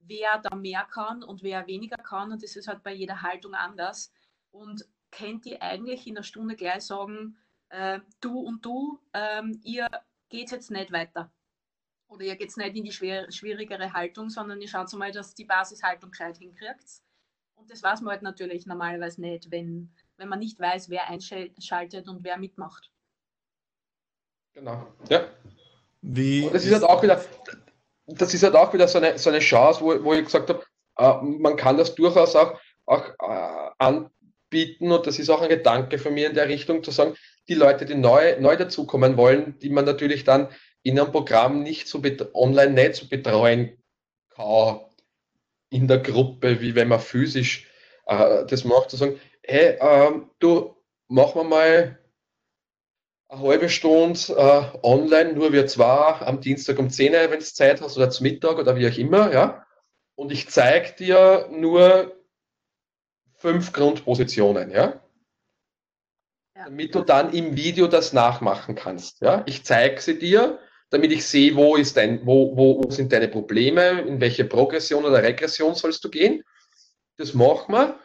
[0.00, 3.54] wer da mehr kann und wer weniger kann und das ist halt bei jeder Haltung
[3.54, 4.12] anders.
[4.50, 7.36] Und kennt ihr eigentlich in der Stunde gleich sagen,
[7.68, 9.88] äh, du und du, ähm, ihr
[10.28, 11.30] geht jetzt nicht weiter.
[12.08, 15.44] Oder ihr geht nicht in die schwer, schwierigere Haltung, sondern ihr schaut mal, dass die
[15.44, 17.02] Basishaltung gescheit hinkriegt.
[17.56, 22.08] Und das weiß man halt natürlich normalerweise nicht, wenn, wenn man nicht weiß, wer einschaltet
[22.08, 22.92] und wer mitmacht.
[24.52, 25.26] Genau, ja.
[26.02, 27.22] Wie das ist halt auch wieder,
[28.06, 30.64] das ist halt auch wieder so eine, so eine Chance, wo, wo ich gesagt habe,
[30.98, 34.10] äh, man kann das durchaus auch, auch äh, an,
[34.48, 37.16] bieten und das ist auch ein Gedanke von mir in der Richtung zu sagen,
[37.48, 40.48] die Leute, die neu, neu dazukommen wollen, die man natürlich dann
[40.82, 42.00] in einem Programm nicht so
[42.32, 43.76] online nicht so betreuen
[44.34, 44.80] kann
[45.70, 47.68] in der Gruppe, wie wenn man physisch
[48.06, 50.76] äh, das macht, zu sagen, hey, ähm, du,
[51.08, 51.98] machen wir mal
[53.28, 57.44] eine halbe Stunde äh, online, nur wir zwei, am Dienstag um 10 Uhr, wenn du
[57.44, 59.66] Zeit hast, oder zum Mittag oder wie auch immer, ja.
[60.14, 62.16] Und ich zeige dir nur
[63.34, 65.00] fünf Grundpositionen, ja?
[66.56, 66.64] ja?
[66.64, 69.20] Damit du dann im Video das nachmachen kannst.
[69.20, 69.42] Ja?
[69.46, 70.58] Ich zeige sie dir,
[70.90, 75.04] damit ich sehe, wo, ist dein, wo, wo, wo sind deine Probleme, in welche Progression
[75.04, 76.42] oder Regression sollst du gehen.
[77.18, 77.98] Das machen wir.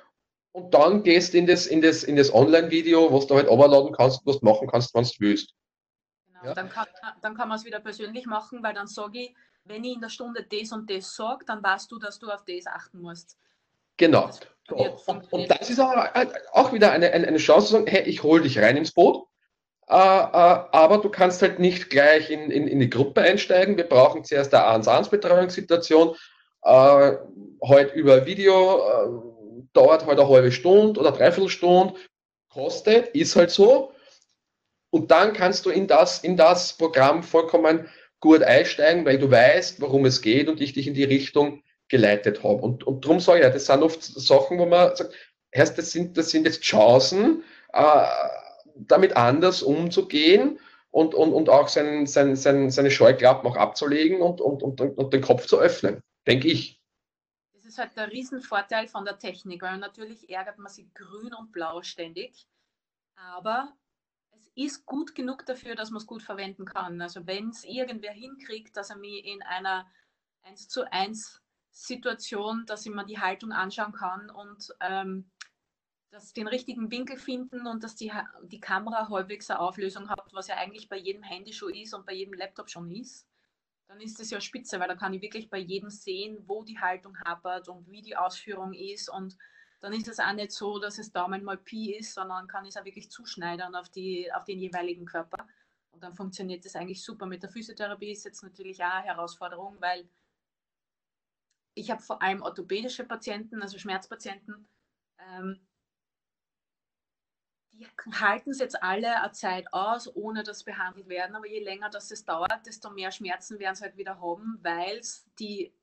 [0.53, 3.93] Und dann gehst du in das, in das, in das Online-Video, was du halt runterladen
[3.93, 5.53] kannst, was du machen kannst, wenn du willst.
[6.27, 6.53] Genau, ja?
[6.53, 6.87] dann kann,
[7.21, 10.09] dann kann man es wieder persönlich machen, weil dann sage ich, wenn ich in der
[10.09, 13.37] Stunde das und das sage, dann weißt du, dass du auf das achten musst.
[13.97, 14.29] Genau.
[14.69, 15.93] Und, und, das ist auch,
[16.53, 19.27] auch wieder eine, eine, Chance zu sagen, hey, ich hole dich rein ins Boot,
[19.87, 23.77] äh, äh, aber du kannst halt nicht gleich in, in, in die Gruppe einsteigen.
[23.77, 26.15] Wir brauchen zuerst eine 1-1-Betreuungssituation
[26.63, 27.17] äh,
[27.67, 29.30] halt über Video, äh,
[29.73, 31.95] dauert halt eine halbe Stunde oder dreiviertel Stunde,
[32.49, 33.93] kostet, ist halt so.
[34.89, 39.81] Und dann kannst du in das, in das Programm vollkommen gut einsteigen, weil du weißt,
[39.81, 42.61] worum es geht und ich dich in die Richtung geleitet habe.
[42.61, 45.13] Und, und darum sage ich ja, das sind oft Sachen, wo man sagt,
[45.51, 48.05] erst das sind, das sind jetzt Chancen, äh,
[48.75, 50.59] damit anders umzugehen
[50.91, 55.13] und, und, und auch sein, sein, sein, seine Scheuklappen auch abzulegen und, und, und, und
[55.13, 56.80] den Kopf zu öffnen, denke ich.
[57.71, 61.81] Ist halt der Riesenvorteil von der Technik, weil natürlich ärgert man sich grün und blau
[61.83, 62.45] ständig,
[63.15, 63.73] aber
[64.31, 67.01] es ist gut genug dafür, dass man es gut verwenden kann.
[67.01, 69.89] Also wenn es irgendwer hinkriegt, dass er mir in einer
[70.41, 75.31] 1 zu 1 Situation, dass ich mir die Haltung anschauen kann und ähm,
[76.09, 78.11] dass den richtigen Winkel finden und dass die,
[78.43, 82.05] die Kamera halbwegs eine Auflösung hat, was ja eigentlich bei jedem Handy schon ist und
[82.05, 83.30] bei jedem Laptop schon ist,
[83.91, 86.79] dann ist das ja spitze, weil da kann ich wirklich bei jedem sehen, wo die
[86.79, 89.37] Haltung hapert und wie die Ausführung ist und
[89.81, 92.69] dann ist es auch nicht so, dass es Daumen mal Pi ist, sondern kann ich
[92.69, 95.45] es auch wirklich zuschneidern auf, die, auf den jeweiligen Körper.
[95.91, 97.25] Und dann funktioniert das eigentlich super.
[97.25, 100.07] Mit der Physiotherapie ist jetzt natürlich auch eine Herausforderung, weil
[101.73, 104.67] ich habe vor allem orthopädische Patienten, also Schmerzpatienten,
[105.17, 105.59] ähm,
[108.19, 111.35] halten es jetzt alle eine Zeit aus, ohne dass behandelt werden.
[111.35, 114.97] Aber je länger das es dauert, desto mehr Schmerzen werden sie halt wieder haben, weil
[114.97, 115.73] es die,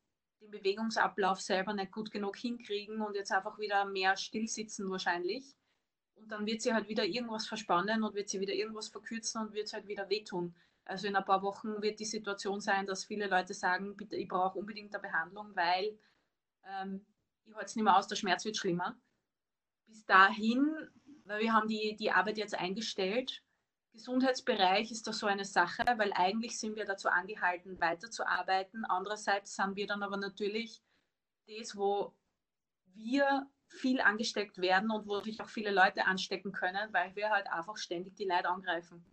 [0.41, 5.57] den Bewegungsablauf selber nicht gut genug hinkriegen und jetzt einfach wieder mehr stillsitzen wahrscheinlich.
[6.17, 9.53] Und dann wird sie halt wieder irgendwas verspannen und wird sie wieder irgendwas verkürzen und
[9.53, 10.55] wird es halt wieder wehtun.
[10.85, 14.27] Also in ein paar Wochen wird die Situation sein, dass viele Leute sagen, bitte, ich
[14.27, 15.99] brauche unbedingt eine Behandlung, weil
[16.65, 17.07] ähm,
[17.45, 18.99] ich halte es nicht mehr aus, der Schmerz wird schlimmer.
[19.87, 20.91] Bis dahin
[21.29, 23.43] weil wir haben die, die Arbeit jetzt eingestellt.
[23.93, 28.85] Gesundheitsbereich ist da so eine Sache, weil eigentlich sind wir dazu angehalten, weiterzuarbeiten.
[28.85, 30.83] Andererseits haben wir dann aber natürlich
[31.47, 32.15] das, wo
[32.95, 37.47] wir viel angesteckt werden und wo sich auch viele Leute anstecken können, weil wir halt
[37.49, 39.05] einfach ständig die Leute angreifen.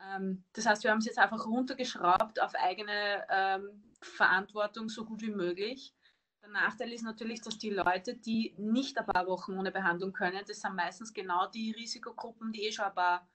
[0.00, 5.22] Ähm, das heißt, wir haben es jetzt einfach runtergeschraubt auf eigene ähm, Verantwortung so gut
[5.22, 5.94] wie möglich.
[6.42, 10.42] Der Nachteil ist natürlich, dass die Leute, die nicht ein paar Wochen ohne Behandlung können,
[10.46, 13.28] das sind meistens genau die Risikogruppen, die eh schon ein paar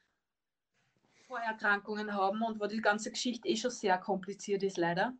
[1.25, 5.13] Vorerkrankungen haben und wo die ganze Geschichte eh schon sehr kompliziert ist, leider.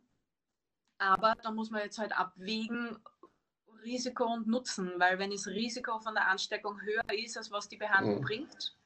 [0.98, 2.98] Aber da muss man jetzt halt abwägen,
[3.84, 7.76] Risiko und Nutzen, weil wenn das Risiko von der Ansteckung höher ist, als was die
[7.76, 8.24] Behandlung mhm.
[8.24, 8.76] bringt,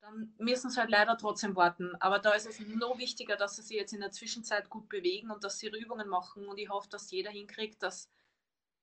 [0.00, 1.94] dann müssen sie halt leider trotzdem warten.
[2.00, 5.30] Aber da ist es noch wichtiger, dass sie sich jetzt in der Zwischenzeit gut bewegen
[5.30, 6.46] und dass sie Übungen machen.
[6.46, 8.10] Und ich hoffe, dass jeder hinkriegt, dass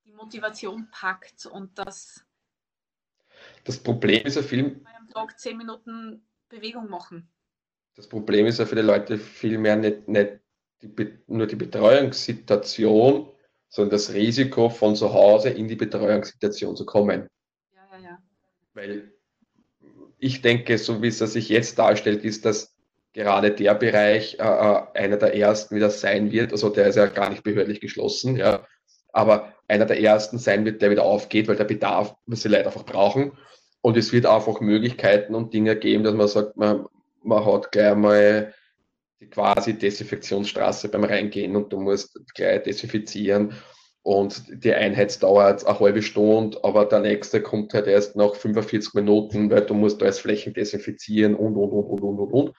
[0.06, 2.26] die Motivation packt und das.
[3.64, 4.82] Das Problem ist ja viel.
[4.98, 7.30] Am Tag zehn Minuten Bewegung machen.
[7.96, 10.40] Das Problem ist ja für die Leute vielmehr nicht, nicht
[10.82, 13.32] die, nur die Betreuungssituation,
[13.70, 17.28] sondern das Risiko von zu Hause in die Betreuungssituation zu kommen.
[17.74, 18.18] Ja, ja, ja.
[18.74, 19.14] Weil
[20.18, 22.76] ich denke, so wie es sich jetzt darstellt, ist, dass
[23.14, 26.54] gerade der Bereich äh, äh, einer der ersten wieder sein wird.
[26.54, 28.66] Also der ist ja gar nicht behördlich geschlossen, ja
[29.14, 32.68] aber einer der ersten sein wird, der wieder aufgeht, weil der Bedarf, was sie leider
[32.68, 33.32] einfach brauchen.
[33.82, 36.86] Und es wird einfach Möglichkeiten und Dinge geben, dass man sagt, man,
[37.24, 38.54] man hat gleich mal
[39.20, 43.54] die quasi Desinfektionsstraße beim Reingehen und du musst gleich desinfizieren
[44.04, 48.96] und die Einheit dauert eine halbe Stunde, aber der nächste kommt halt erst nach 45
[48.96, 52.54] Minuten, weil du musst alles Flächen desinfizieren und, und, und, und, und, und, und.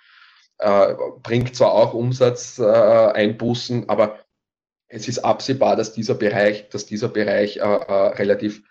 [0.59, 0.95] Äh,
[1.25, 4.21] bringt zwar auch Umsatzeinbußen, äh, aber
[4.93, 8.63] es ist absehbar, dass dieser Bereich, dass dieser Bereich äh, äh, relativ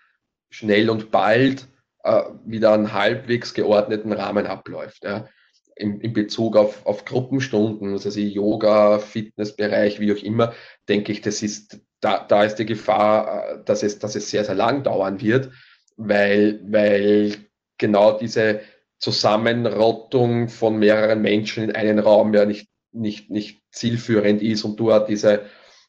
[0.50, 1.66] schnell und bald
[2.04, 5.02] äh, wieder einen halbwegs geordneten Rahmen abläuft.
[5.02, 5.28] Ja.
[5.74, 10.52] In, in Bezug auf, auf Gruppenstunden, also Yoga, Fitnessbereich, wie auch immer,
[10.88, 14.44] denke ich, das ist, da, da ist die Gefahr, äh, dass es, dass es sehr,
[14.44, 15.50] sehr lang dauern wird,
[15.96, 17.34] weil, weil
[17.78, 18.60] genau diese
[19.00, 24.96] Zusammenrottung von mehreren Menschen in einen Raum ja nicht, nicht, nicht zielführend ist und du
[25.08, 25.46] diese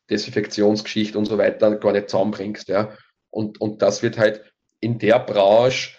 [0.10, 2.68] Desinfektionsgeschichte und so weiter gar nicht zusammenbringst.
[2.68, 2.94] Ja.
[3.30, 4.44] Und, und das wird halt
[4.80, 5.92] in der Branche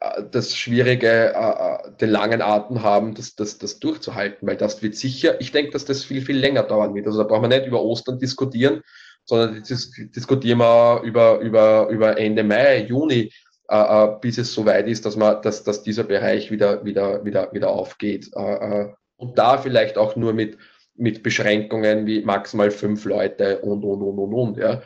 [0.00, 4.82] äh, das Schwierige, äh, äh, den langen Atem haben, das, das, das durchzuhalten, weil das
[4.82, 7.06] wird sicher, ich denke, dass das viel, viel länger dauern wird.
[7.06, 8.82] Also da brauchen wir nicht über Ostern diskutieren,
[9.24, 13.32] sondern das diskutieren wir über, über, über Ende Mai, Juni,
[13.68, 17.52] äh, äh bis es soweit ist, dass man, dass, dass dieser Bereich wieder, wieder, wieder,
[17.52, 18.30] wieder aufgeht.
[18.34, 20.58] Äh, und da vielleicht auch nur mit,
[20.94, 24.56] mit Beschränkungen wie maximal fünf Leute und, und, und, und, und.
[24.58, 24.82] Ja.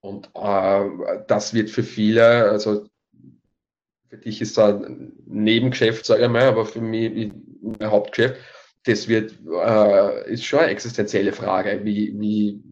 [0.00, 2.86] Und äh, das wird für viele, also
[4.08, 8.36] für dich ist es ein Nebengeschäft, sage ich mal, aber für mich mein Hauptgeschäft,
[8.84, 11.84] das wird, äh, ist schon eine existenzielle Frage.
[11.84, 12.62] Wie, wie,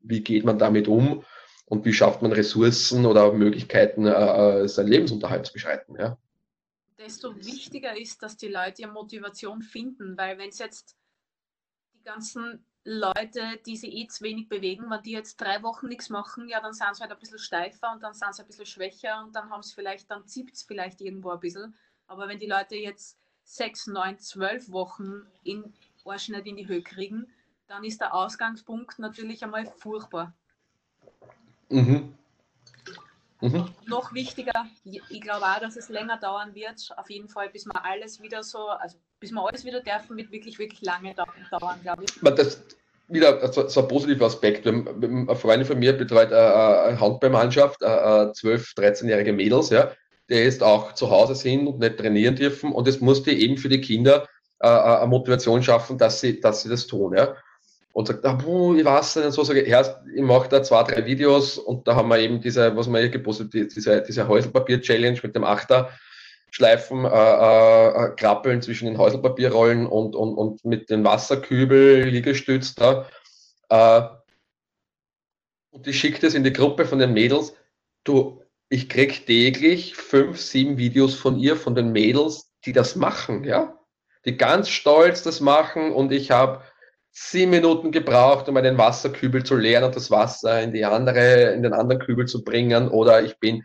[0.00, 1.22] wie geht man damit um?
[1.66, 5.96] und wie schafft man Ressourcen oder Möglichkeiten, äh, äh seinen Lebensunterhalt zu beschreiten.
[5.98, 6.16] Ja.
[6.98, 10.96] Desto wichtiger ist, dass die Leute ihre Motivation finden, weil wenn es jetzt
[12.06, 16.48] ganzen Leute, die sich eh zu wenig bewegen, wenn die jetzt drei Wochen nichts machen,
[16.48, 19.22] ja, dann sind sie halt ein bisschen steifer und dann sind sie ein bisschen schwächer
[19.24, 21.76] und dann haben sie vielleicht, dann zieht es vielleicht irgendwo ein bisschen.
[22.06, 26.82] Aber wenn die Leute jetzt sechs, neun, zwölf Wochen in Arsch nicht in die Höhe
[26.82, 27.26] kriegen,
[27.66, 30.32] dann ist der Ausgangspunkt natürlich einmal furchtbar.
[31.68, 32.16] Mhm.
[33.40, 33.74] Mhm.
[33.86, 37.84] Noch wichtiger, ich glaube auch, dass es länger dauern wird, auf jeden Fall, bis wir
[37.84, 42.04] alles wieder so, also bis wir alles wieder dürfen, wird wirklich, wirklich lange dauern, glaube
[42.04, 42.34] ich.
[42.36, 42.62] Das,
[43.08, 44.66] wieder so, ein positiver Aspekt.
[44.66, 49.92] Eine Freundin von mir betreut eine Handballmannschaft, 12-, 13-jährige Mädels, ja,
[50.28, 52.72] die jetzt auch zu Hause sind und nicht trainieren dürfen.
[52.72, 54.26] Und es musste eben für die Kinder
[54.58, 57.16] eine Motivation schaffen, dass sie, dass sie das tun.
[57.16, 57.36] Ja
[57.96, 59.82] und sagt, ah, puh, ich weiß nicht, so sage ich, ja,
[60.14, 63.08] ich mache da zwei, drei Videos und da haben wir eben diese, was wir hier
[63.08, 65.88] gepostet, diese, diese Häuselpapier-Challenge mit dem Achter.
[66.50, 73.06] Schleifen, äh, äh, Krabbeln zwischen den Häuselpapierrollen und, und, und mit dem Wasserkübel, Liegestütz da.
[73.68, 74.02] Äh,
[75.70, 77.54] und ich schicke das in die Gruppe von den Mädels.
[78.04, 83.44] Du, ich krieg täglich fünf, sieben Videos von ihr, von den Mädels, die das machen,
[83.44, 83.78] ja.
[84.24, 86.62] Die ganz stolz das machen und ich habe
[87.12, 91.62] sieben Minuten gebraucht, um einen Wasserkübel zu leeren und das Wasser in die andere, in
[91.62, 92.88] den anderen Kübel zu bringen.
[92.88, 93.64] Oder ich bin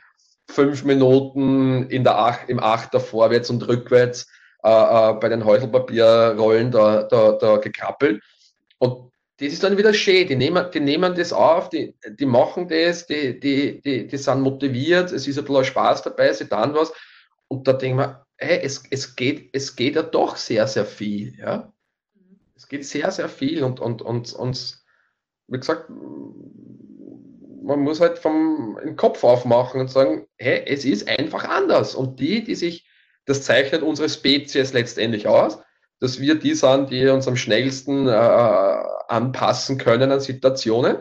[0.51, 4.27] fünf Minuten in der Ach, im Achter vorwärts und rückwärts
[4.63, 8.21] äh, äh, bei den Häuselpapierrollen da, da, da gekrabbelt.
[8.77, 10.27] Und das ist dann wieder schön.
[10.27, 14.41] Die nehmen, die nehmen das auf, die, die machen das, die, die, die, die sind
[14.41, 16.93] motiviert, es ist ein bisschen Spaß dabei, sie tun was.
[17.47, 21.33] Und da denken wir, hey, es, es, geht, es geht ja doch sehr, sehr viel.
[21.39, 21.73] Ja?
[22.61, 24.77] es geht sehr, sehr viel und, und, und, und
[25.47, 25.89] wie gesagt,
[27.71, 31.95] man muss halt vom den Kopf aufmachen und sagen, hey, es ist einfach anders.
[31.95, 32.85] Und die, die sich,
[33.25, 35.59] das zeichnet unsere Spezies letztendlich aus,
[35.99, 40.97] dass wir die sind, die uns am schnellsten äh, anpassen können an Situationen.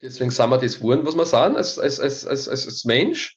[0.00, 3.36] Deswegen sind wir das Wurden, was wir sind, als, als, als, als, als Mensch.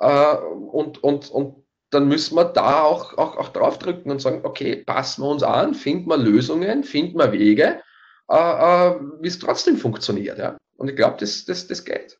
[0.00, 4.76] Äh, und, und, und dann müssen wir da auch, auch, auch draufdrücken und sagen, okay,
[4.76, 7.80] passen wir uns an, finden wir Lösungen, finden wir Wege,
[8.28, 10.38] äh, äh, wie es trotzdem funktioniert.
[10.38, 10.56] Ja?
[10.76, 12.18] Und ich glaube, das, das, das geht.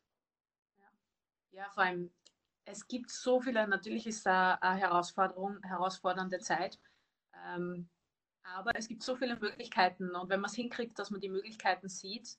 [1.51, 2.11] Ja, vor allem,
[2.65, 6.79] es gibt so viele, natürlich ist da eine Herausforderung, herausfordernde Zeit,
[7.47, 7.89] ähm,
[8.43, 11.87] aber es gibt so viele Möglichkeiten und wenn man es hinkriegt, dass man die Möglichkeiten
[11.87, 12.37] sieht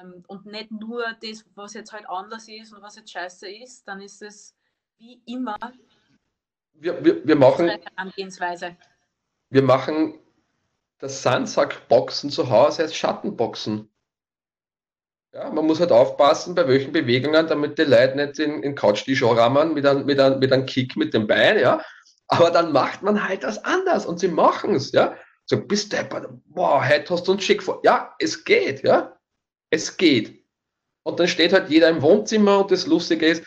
[0.00, 3.86] ähm, und nicht nur das, was jetzt halt anders ist und was jetzt scheiße ist,
[3.86, 4.54] dann ist es
[4.98, 5.56] wie immer
[6.80, 7.70] wir, wir, wir machen.
[9.50, 10.18] Wir machen
[11.00, 13.90] das Sandsackboxen zu Hause als Schattenboxen.
[15.32, 19.22] Ja, man muss halt aufpassen, bei welchen Bewegungen, damit die Leute nicht in, in Couchtisch
[19.22, 21.82] rammen mit einem, mit, einem, mit einem Kick mit dem Bein, ja.
[22.26, 25.16] Aber dann macht man halt das anders und sie machen es, ja.
[25.46, 27.80] So, bist deppert, boah, heute hast du uns schick vor.
[27.84, 29.16] Ja, es geht, ja.
[29.70, 30.44] Es geht.
[31.04, 33.44] Und dann steht halt jeder im Wohnzimmer und das Lustige ist,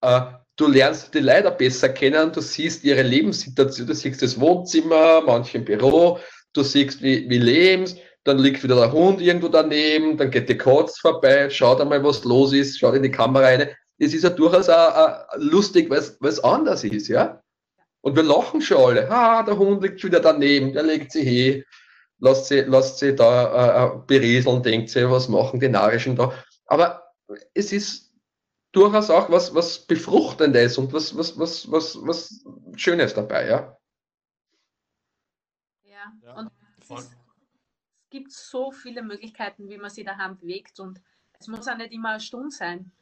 [0.00, 0.20] äh,
[0.56, 5.58] du lernst die Leute besser kennen, du siehst ihre Lebenssituation, du siehst das Wohnzimmer, manche
[5.58, 6.20] im Büro,
[6.54, 7.86] du siehst, wie, wie leben
[8.24, 12.24] dann liegt wieder der Hund irgendwo daneben, dann geht die Katze vorbei, schaut einmal, was
[12.24, 13.68] los ist, schaut in die Kamera rein.
[13.98, 17.42] Das ist ja durchaus auch, auch lustig, weil es anders ist, ja.
[18.00, 19.10] Und wir lachen schon alle.
[19.10, 21.64] Ah, der Hund liegt wieder daneben, der legt sich hin,
[22.18, 26.32] lasst sie, lasst sie da äh, äh berieseln, denkt sie, was machen die Narischen da.
[26.66, 27.02] Aber
[27.52, 28.10] es ist
[28.72, 32.44] durchaus auch was, was Befruchtendes und was, was, was, was, was
[32.76, 33.76] Schönes dabei, ja.
[36.22, 37.16] Ja, ja und es, ist, es,
[38.10, 41.00] gibt so viele Möglichkeiten, wie man sich daheim bewegt und
[41.38, 42.92] es muss auch nicht immer eine Stunde sein.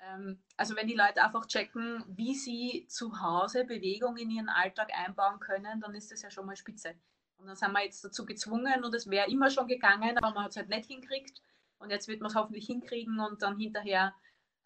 [0.00, 4.90] Ähm, also wenn die Leute einfach checken, wie sie zu Hause Bewegung in ihren Alltag
[4.94, 6.94] einbauen können, dann ist das ja schon mal spitze.
[7.38, 10.44] Und dann sind wir jetzt dazu gezwungen und es wäre immer schon gegangen, aber man
[10.44, 11.40] hat es halt nicht hinkriegt.
[11.78, 14.12] Und jetzt wird man es hoffentlich hinkriegen und dann hinterher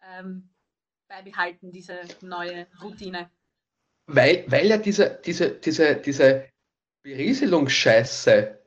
[0.01, 0.49] ähm,
[1.07, 3.29] beibehalten, diese neue Routine?
[4.07, 6.49] Weil, weil ja diese, diese, diese, diese
[7.03, 8.59] Berieselungsscheiße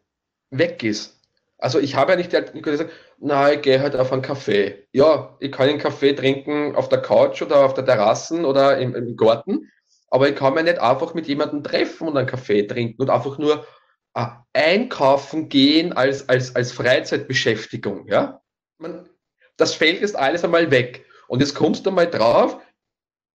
[0.50, 1.20] weg ist.
[1.58, 4.86] Also ich habe ja nicht gesagt, na, ich gehe halt auf einen Kaffee.
[4.92, 8.94] Ja, ich kann einen Kaffee trinken auf der Couch oder auf der Terrasse oder im,
[8.94, 9.70] im Garten,
[10.08, 13.38] aber ich kann mich nicht einfach mit jemandem treffen und einen Kaffee trinken und einfach
[13.38, 13.66] nur
[14.14, 18.06] äh, einkaufen gehen als, als, als Freizeitbeschäftigung.
[18.06, 18.42] Ja?
[18.78, 19.08] Man,
[19.56, 21.06] das fällt jetzt alles einmal weg.
[21.28, 22.60] Und jetzt kommst du mal drauf,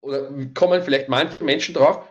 [0.02, 2.06] oder kommen vielleicht manche Menschen drauf,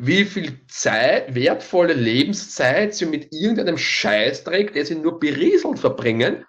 [0.00, 6.46] wie viel Zeit, wertvolle Lebenszeit sie mit irgendeinem Scheißdreck, der sie nur berieseln, verbringen,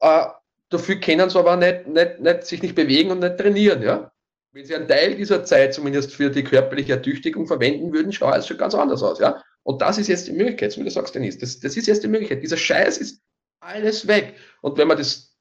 [0.00, 0.24] äh,
[0.70, 4.10] dafür können sie aber nicht, nicht, nicht, sich nicht bewegen und nicht trainieren, ja.
[4.52, 8.46] Wenn sie einen Teil dieser Zeit zumindest für die körperliche Ertüchtigung verwenden würden, schaut es
[8.46, 9.42] schon ganz anders aus, ja.
[9.62, 12.02] Und das ist jetzt die Möglichkeit, so wie du sagst, Denise, das, das ist jetzt
[12.02, 12.42] die Möglichkeit.
[12.42, 13.20] Dieser Scheiß ist
[13.60, 14.36] alles weg.
[14.62, 15.36] Und wenn wir das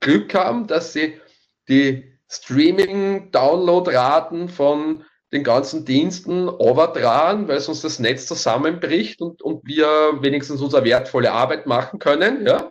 [0.00, 1.20] Glück haben, dass sie
[1.68, 9.86] die Streaming-Download-Raten von den ganzen Diensten overtragen, weil sonst das Netz zusammenbricht und, und wir
[10.20, 12.70] wenigstens unsere wertvolle Arbeit machen können, ja,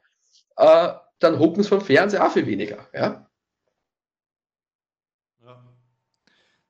[0.58, 2.88] äh, dann hucken es vom Fernseher auch viel weniger.
[2.94, 3.30] Ja?
[5.44, 5.64] ja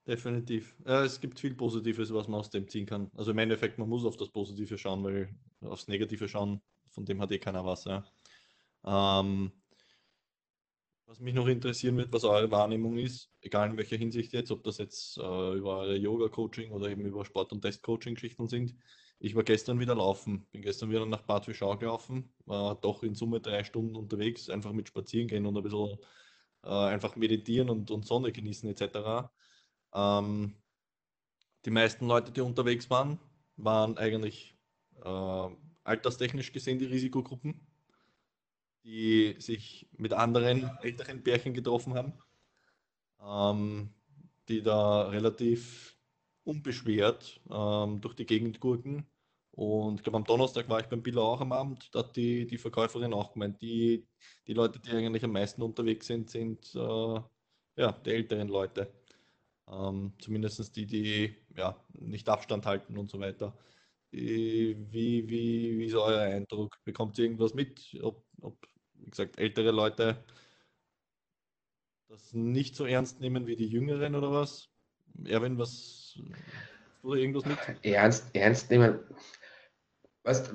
[0.06, 0.74] definitiv.
[0.84, 3.10] Ja, es gibt viel Positives, was man aus dem ziehen kann.
[3.14, 5.28] Also im Endeffekt, man muss auf das Positive schauen, weil
[5.62, 6.60] aufs Negative schauen,
[6.90, 7.84] von dem hat eh keiner was.
[7.84, 8.04] Ja.
[8.84, 9.52] Ähm,
[11.06, 14.64] was mich noch interessieren wird, was eure Wahrnehmung ist, egal in welcher Hinsicht jetzt, ob
[14.64, 18.74] das jetzt äh, über eure Yoga-Coaching oder eben über Sport- und Test-Coaching-Geschichten sind.
[19.18, 23.14] Ich war gestern wieder laufen, bin gestern wieder nach Bad Fischau gelaufen, war doch in
[23.14, 25.96] Summe drei Stunden unterwegs, einfach mit Spazieren gehen und ein bisschen
[26.64, 29.30] äh, einfach meditieren und, und Sonne genießen etc.
[29.94, 30.54] Ähm,
[31.64, 33.18] die meisten Leute, die unterwegs waren,
[33.56, 34.56] waren eigentlich
[35.02, 35.48] äh,
[35.84, 37.65] alterstechnisch gesehen die Risikogruppen
[38.86, 42.12] die sich mit anderen älteren Pärchen getroffen haben,
[43.20, 43.90] ähm,
[44.48, 45.98] die da relativ
[46.44, 49.04] unbeschwert ähm, durch die Gegend gurken.
[49.50, 52.46] Und ich glaube, am Donnerstag war ich beim Billa auch am Abend, da hat die,
[52.46, 54.06] die Verkäuferin auch gemeint, die,
[54.46, 57.20] die Leute, die eigentlich am meisten unterwegs sind, sind äh,
[57.76, 58.92] ja, die älteren Leute.
[59.68, 63.56] Ähm, Zumindest die, die ja, nicht Abstand halten und so weiter.
[64.10, 66.78] Wie, wie, wie ist euer Eindruck?
[66.84, 68.56] Bekommt ihr irgendwas mit, ob, ob
[69.00, 70.24] wie gesagt, ältere Leute
[72.08, 74.68] das nicht so ernst nehmen wie die Jüngeren oder was?
[75.24, 76.18] Erwin, was
[77.02, 77.58] oder irgendwas mit?
[77.82, 79.00] Ernst, ernst nehmen.
[80.22, 80.52] Weißt,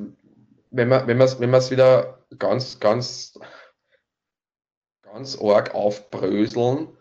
[0.70, 3.39] wenn man wenn es wenn wieder ganz, ganz,
[5.02, 6.98] ganz arg aufbröseln,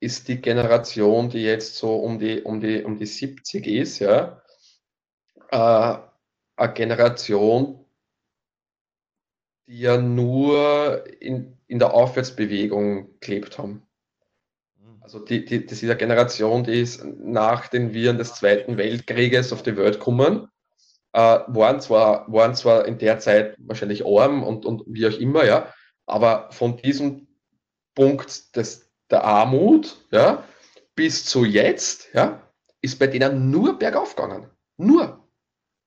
[0.00, 4.42] ist die Generation, die jetzt so um die, um die, um die 70 ist, ja,
[5.50, 5.98] äh,
[6.56, 7.79] eine Generation,
[9.70, 13.86] die ja nur in, in der Aufwärtsbewegung gelebt haben.
[14.76, 15.00] Mhm.
[15.00, 19.52] Also die, die, das ist eine Generation, die ist nach den Viren des Zweiten Weltkrieges
[19.52, 20.48] auf die Welt gekommen,
[21.12, 25.44] äh, waren, zwar, waren zwar in der Zeit wahrscheinlich arm und, und wie auch immer,
[25.44, 25.72] ja,
[26.04, 27.28] aber von diesem
[27.94, 30.42] Punkt des, der Armut ja,
[30.96, 32.42] bis zu jetzt ja,
[32.80, 34.50] ist bei denen nur bergauf gegangen.
[34.76, 35.28] Nur.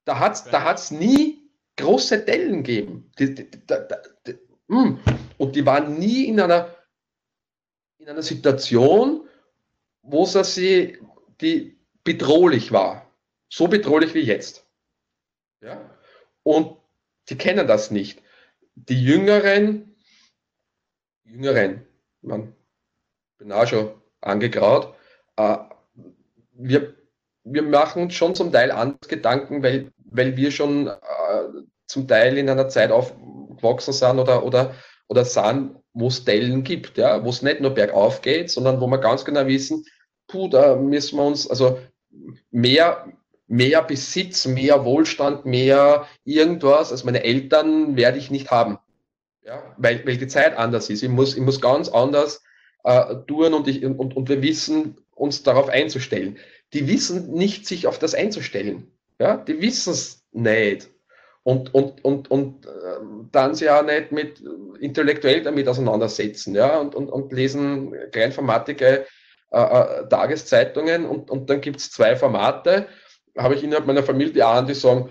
[0.05, 1.32] Da hat es da hat's nie
[1.83, 3.11] große Dellen geben.
[3.19, 3.49] Die, die,
[4.25, 4.99] die, hm.
[5.37, 6.73] und die waren nie in einer,
[7.97, 9.27] in einer Situation,
[10.01, 10.97] wo sie
[11.41, 13.11] die bedrohlich war.
[13.49, 14.65] So bedrohlich wie jetzt.
[15.61, 15.89] Ja?
[16.43, 16.77] Und
[17.29, 18.21] die kennen das nicht.
[18.75, 19.95] Die Jüngeren,
[21.25, 21.85] Jüngeren,
[22.21, 22.55] man
[23.37, 24.95] bin auch schon angegraut,
[25.35, 25.57] äh,
[26.53, 26.95] wir,
[27.43, 30.93] wir machen uns schon zum Teil anders Gedanken, weil weil wir schon äh,
[31.93, 34.73] zum Teil in einer Zeit aufgewachsen sind oder, oder,
[35.07, 38.87] oder sind, wo es Dellen gibt, ja, wo es nicht nur bergauf geht, sondern wo
[38.87, 39.85] wir ganz genau wissen,
[40.27, 41.79] puh, da müssen wir uns, also
[42.51, 43.07] mehr,
[43.47, 48.79] mehr Besitz, mehr Wohlstand, mehr irgendwas als meine Eltern werde ich nicht haben.
[49.45, 51.03] Ja, weil, weil die Zeit anders ist.
[51.03, 52.41] Ich muss, ich muss ganz anders
[52.83, 56.37] äh, tun und, ich, und, und wir wissen, uns darauf einzustellen.
[56.71, 58.91] Die wissen nicht, sich auf das einzustellen.
[59.19, 60.89] Ja, die wissen es nicht.
[61.43, 62.69] Und, und, und, und äh,
[63.31, 64.41] dann sie auch nicht mit
[64.79, 69.05] intellektuell damit auseinandersetzen, ja, und, und, und lesen kleinformatige
[69.51, 72.87] äh, äh, Tageszeitungen und, und dann gibt es zwei Formate,
[73.37, 75.09] habe ich innerhalb meiner Familie die einen, die sagen,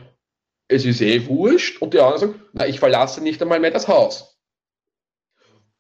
[0.69, 3.89] es ist eh wurscht, und die anderen sagen, na, ich verlasse nicht einmal mehr das
[3.89, 4.39] Haus.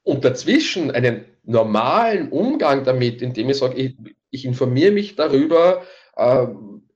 [0.02, 3.96] Und dazwischen einen normalen Umgang damit, indem ich sage, ich,
[4.30, 5.82] ich informiere mich darüber,
[6.16, 6.46] äh,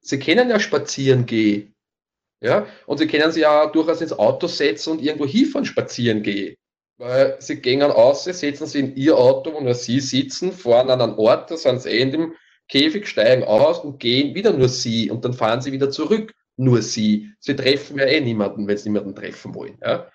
[0.00, 1.74] Sie kennen ja spazieren gehen.
[2.46, 6.54] Ja, und Sie können sich ja durchaus ins Auto setzen und irgendwo hinfahren spazieren gehen.
[6.96, 11.00] Weil Sie gehen aus, setzen Sie in Ihr Auto, wo nur Sie sitzen, fahren an
[11.00, 12.34] einen Ort, da sind Sie eh in dem
[12.68, 16.82] Käfig, steigen aus und gehen wieder nur Sie und dann fahren Sie wieder zurück, nur
[16.82, 17.32] Sie.
[17.40, 19.78] Sie treffen ja eh niemanden, wenn Sie niemanden treffen wollen.
[19.84, 20.08] Ja.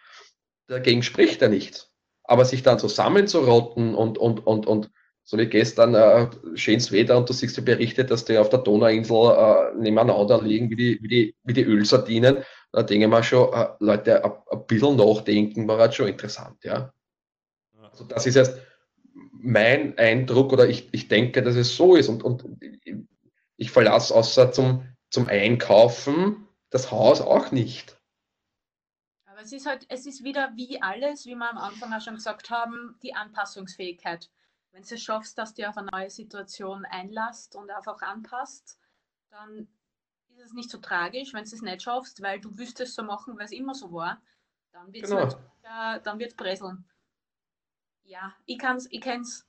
[0.68, 1.92] Dagegen spricht er nichts.
[2.24, 4.90] Aber sich dann zusammenzurotten und, und, und, und
[5.32, 8.60] so wie gestern, äh, schönes Wetter und du siehst die Berichte, dass die auf der
[8.60, 12.44] Donauinsel äh, nebeneinander liegen, wie die, wie die, wie die Ölsardinen.
[12.74, 16.94] Da denke ich mal schon, äh, Leute, ein bisschen nachdenken war halt schon interessant, ja.
[17.82, 18.58] Also das ist jetzt
[19.32, 22.44] mein Eindruck oder ich, ich denke, dass es so ist und, und
[23.56, 27.98] ich verlasse außer zum, zum Einkaufen das Haus auch nicht.
[29.24, 32.16] Aber es ist halt, es ist wieder wie alles, wie wir am Anfang auch schon
[32.16, 34.30] gesagt haben, die Anpassungsfähigkeit.
[34.72, 38.80] Wenn du es schaffst, dass du auf eine neue Situation einlasst und einfach anpasst,
[39.30, 39.67] dann
[40.30, 41.34] ist es nicht so tragisch.
[41.34, 44.22] Wenn du es nicht schaffst, weil du wüsstest so machen, weil es immer so war,
[44.72, 45.28] dann wird es genau.
[45.63, 46.86] halt, dann wird's bresseln.
[48.03, 49.45] Ja, ich kann's, ich kenn's.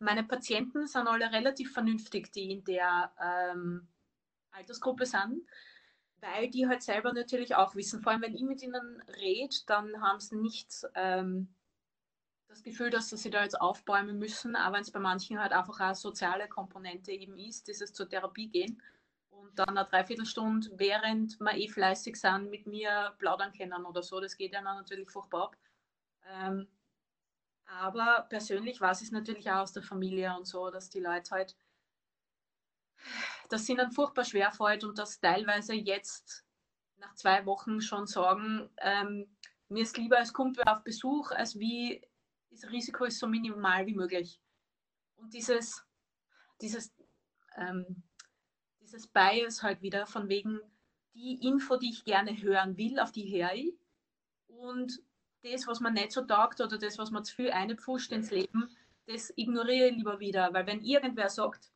[0.00, 3.86] Meine Patienten sind alle relativ vernünftig, die in der ähm,
[4.50, 5.46] Altersgruppe sind
[6.20, 10.00] weil die halt selber natürlich auch wissen, vor allem wenn ich mit ihnen rede, dann
[10.00, 11.48] haben sie nicht ähm,
[12.50, 15.78] das Gefühl, dass sie da jetzt aufbäumen müssen, aber wenn es bei manchen halt einfach
[15.80, 18.82] eine soziale Komponente eben ist, dieses zur Therapie gehen
[19.30, 24.20] und dann eine Dreiviertelstunde, während wir eh fleißig sind, mit mir plaudern können oder so,
[24.20, 25.56] das geht ja dann natürlich furchtbar ab.
[26.26, 26.66] Ähm,
[27.66, 31.56] aber persönlich ich es natürlich auch aus der Familie und so, dass die Leute halt
[33.48, 36.44] das ihnen furchtbar schwer fällt und das teilweise jetzt
[36.96, 39.36] nach zwei Wochen schon sagen, ähm,
[39.68, 42.02] mir ist lieber, als Kumpel auf Besuch, als wie
[42.50, 44.40] das Risiko ist so minimal wie möglich.
[45.16, 45.84] Und dieses,
[46.60, 46.92] dieses,
[47.56, 48.02] ähm,
[48.80, 50.60] dieses Bias halt wieder von wegen
[51.14, 53.74] die Info, die ich gerne hören will, auf die höre ich.
[54.46, 55.00] Und
[55.42, 58.76] das, was man nicht so taugt oder das, was man zu viel einpfuscht ins Leben,
[59.06, 60.52] das ignoriere ich lieber wieder.
[60.52, 61.72] Weil wenn irgendwer sagt,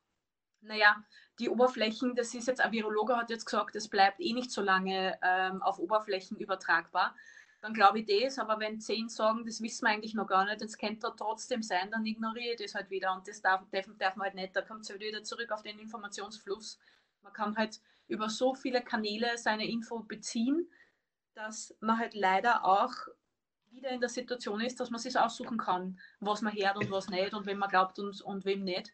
[0.61, 1.03] naja,
[1.39, 4.61] die Oberflächen, das ist jetzt, ein Virologe hat jetzt gesagt, es bleibt eh nicht so
[4.61, 7.15] lange ähm, auf Oberflächen übertragbar,
[7.61, 10.61] dann glaube ich das, aber wenn zehn sagen, das wissen wir eigentlich noch gar nicht,
[10.61, 14.15] das könnte trotzdem sein, dann ignoriere ich das halt wieder und das darf, darf, darf
[14.15, 16.79] man halt nicht, da kommt es halt wieder zurück auf den Informationsfluss.
[17.23, 20.69] Man kann halt über so viele Kanäle seine Info beziehen,
[21.33, 22.93] dass man halt leider auch
[23.71, 27.09] wieder in der Situation ist, dass man sich aussuchen kann, was man hört und was
[27.09, 28.93] nicht und wem man glaubt und, und wem nicht.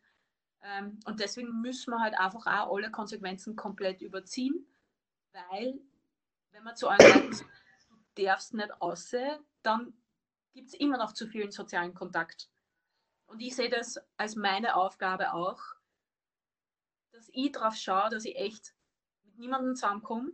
[0.63, 4.65] Ähm, und deswegen müssen wir halt einfach auch alle Konsequenzen komplett überziehen,
[5.33, 5.79] weil
[6.51, 7.37] wenn man zu einem du
[8.25, 9.93] darfst nicht aussehen, dann
[10.53, 12.49] gibt es immer noch zu vielen sozialen Kontakt.
[13.27, 15.61] Und ich sehe das als meine Aufgabe auch,
[17.11, 18.73] dass ich darauf schaue, dass ich echt
[19.23, 20.31] mit niemandem zusammenkomme.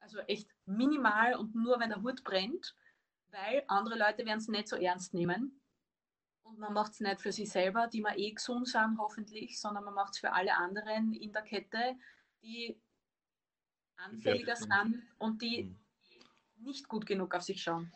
[0.00, 2.76] Also echt minimal und nur wenn der Hut brennt,
[3.30, 5.60] weil andere Leute werden es nicht so ernst nehmen.
[6.42, 9.84] Und man macht es nicht für sich selber, die man eh gesund sind, hoffentlich, sondern
[9.84, 11.98] man macht es für alle anderen in der Kette,
[12.42, 12.80] die
[13.96, 15.87] anfälliger sind und die mhm.
[16.60, 17.92] Nicht gut genug auf sich schauen.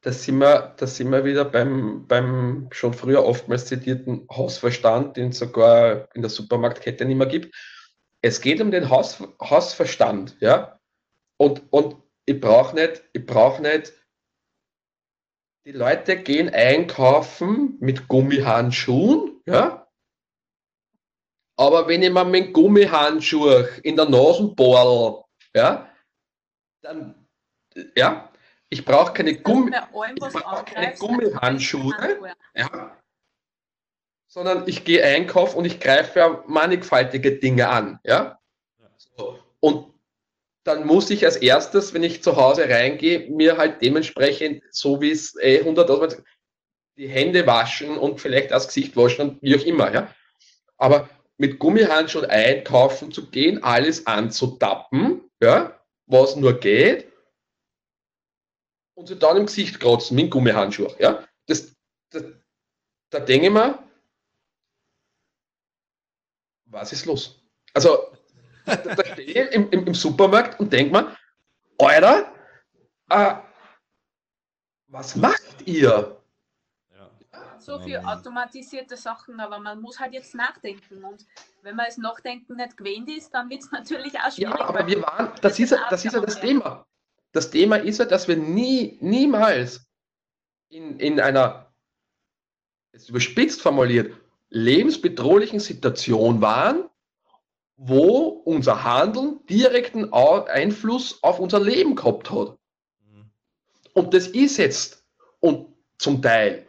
[0.00, 5.30] Da sind wir, da sind wir wieder beim, beim schon früher oftmals zitierten Hausverstand, den
[5.30, 7.54] es sogar in der Supermarktkette nicht mehr gibt.
[8.20, 10.78] Es geht um den Haus, Hausverstand, ja.
[11.38, 11.96] Und, und
[12.26, 13.92] ich brauche nicht, ich brauche nicht
[15.66, 19.88] die Leute gehen einkaufen mit Gummihandschuhen, ja.
[21.56, 25.24] Aber wenn ich mir mit Gummihandschuh in der Nase bohrl,
[25.54, 25.90] ja,
[26.82, 27.23] dann,
[27.96, 28.30] ja,
[28.68, 32.18] ich brauche keine, Gummi, ich brauch keine Gummihandschuhe,
[32.54, 32.96] ja,
[34.26, 38.38] sondern ich gehe einkaufen und ich greife mannigfaltige Dinge an, ja.
[39.16, 39.38] So.
[39.60, 39.94] Und
[40.64, 45.10] dann muss ich als erstes, wenn ich zu Hause reingehe, mir halt dementsprechend, so wie
[45.10, 46.22] es eh 100
[46.96, 50.14] die Hände waschen und vielleicht das Gesicht waschen und wie auch immer, ja.
[50.76, 57.12] Aber mit Gummihandschuhen einkaufen zu gehen, alles anzutappen, ja, was nur geht,
[58.94, 61.26] und sie dann im Gesicht kratzen mit Gummihandschuh, ja.
[61.46, 61.74] Das,
[62.10, 62.24] das,
[63.10, 63.78] da denke ich mir,
[66.66, 67.40] was ist los?
[67.72, 68.12] Also,
[68.64, 71.16] da, da stehe ich im, im, im, Supermarkt und denke mir,
[71.78, 72.32] Alter,
[73.10, 73.34] äh,
[74.88, 76.20] was macht ihr?
[77.58, 81.02] So viel automatisierte Sachen, aber man muss halt jetzt nachdenken.
[81.02, 81.24] Und
[81.62, 84.58] wenn man es Nachdenken nicht gewöhnt ist, dann wird es natürlich auch schwierig.
[84.58, 86.86] Ja, aber wir waren, das ist, ja, das ist ja das Thema.
[87.34, 89.84] Das Thema ist ja, dass wir nie, niemals
[90.68, 91.74] in, in einer,
[92.92, 94.14] jetzt überspitzt formuliert,
[94.50, 96.88] lebensbedrohlichen Situation waren,
[97.76, 102.56] wo unser Handeln direkten Einfluss auf unser Leben gehabt hat.
[103.00, 103.30] Mhm.
[103.94, 105.04] Und das ist jetzt
[105.40, 106.68] und zum Teil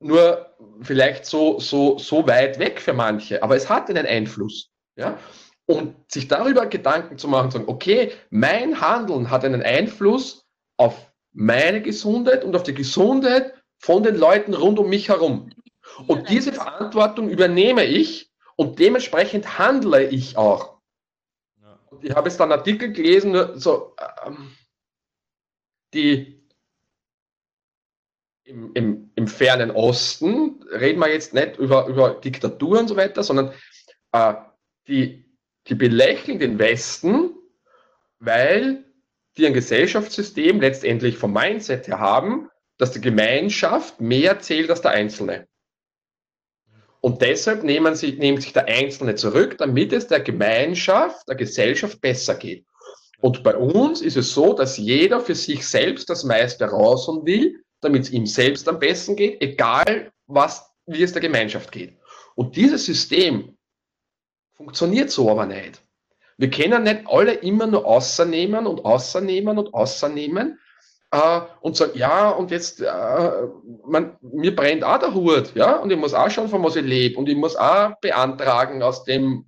[0.00, 4.72] nur vielleicht so, so, so weit weg für manche, aber es hat einen Einfluss.
[4.96, 5.20] Ja?
[5.66, 10.44] Und sich darüber Gedanken zu machen, zu sagen, okay, mein Handeln hat einen Einfluss
[10.76, 15.50] auf meine Gesundheit und auf die Gesundheit von den Leuten rund um mich herum.
[16.06, 20.74] Und diese Verantwortung übernehme ich und dementsprechend handle ich auch.
[21.90, 23.94] Und ich habe jetzt dann Artikel gelesen, so,
[24.24, 24.50] ähm,
[25.92, 26.44] die
[28.44, 33.22] im, im, im fernen Osten, reden wir jetzt nicht über, über Diktatur und so weiter,
[33.22, 33.52] sondern
[34.12, 34.34] äh,
[34.86, 35.23] die,
[35.68, 37.30] die belächeln den Westen,
[38.18, 38.84] weil
[39.36, 42.48] die ein Gesellschaftssystem letztendlich vom Mindset her haben,
[42.78, 45.48] dass die Gemeinschaft mehr zählt als der Einzelne.
[47.00, 52.00] Und deshalb nehmen sie, nimmt sich der Einzelne zurück, damit es der Gemeinschaft, der Gesellschaft
[52.00, 52.64] besser geht.
[53.20, 57.62] Und bei uns ist es so, dass jeder für sich selbst das meiste rausholen will,
[57.80, 61.96] damit es ihm selbst am besten geht, egal was, wie es der Gemeinschaft geht.
[62.34, 63.53] Und dieses System
[64.54, 65.82] funktioniert so aber nicht.
[66.36, 70.58] Wir können nicht alle immer nur außernehmen und außernehmen und außernehmen
[71.12, 73.30] äh, und sagen, ja, und jetzt, äh,
[73.86, 76.84] man, mir brennt auch der Hut, ja, und ich muss auch schauen, von was ich
[76.84, 79.46] lebe und ich muss auch beantragen aus dem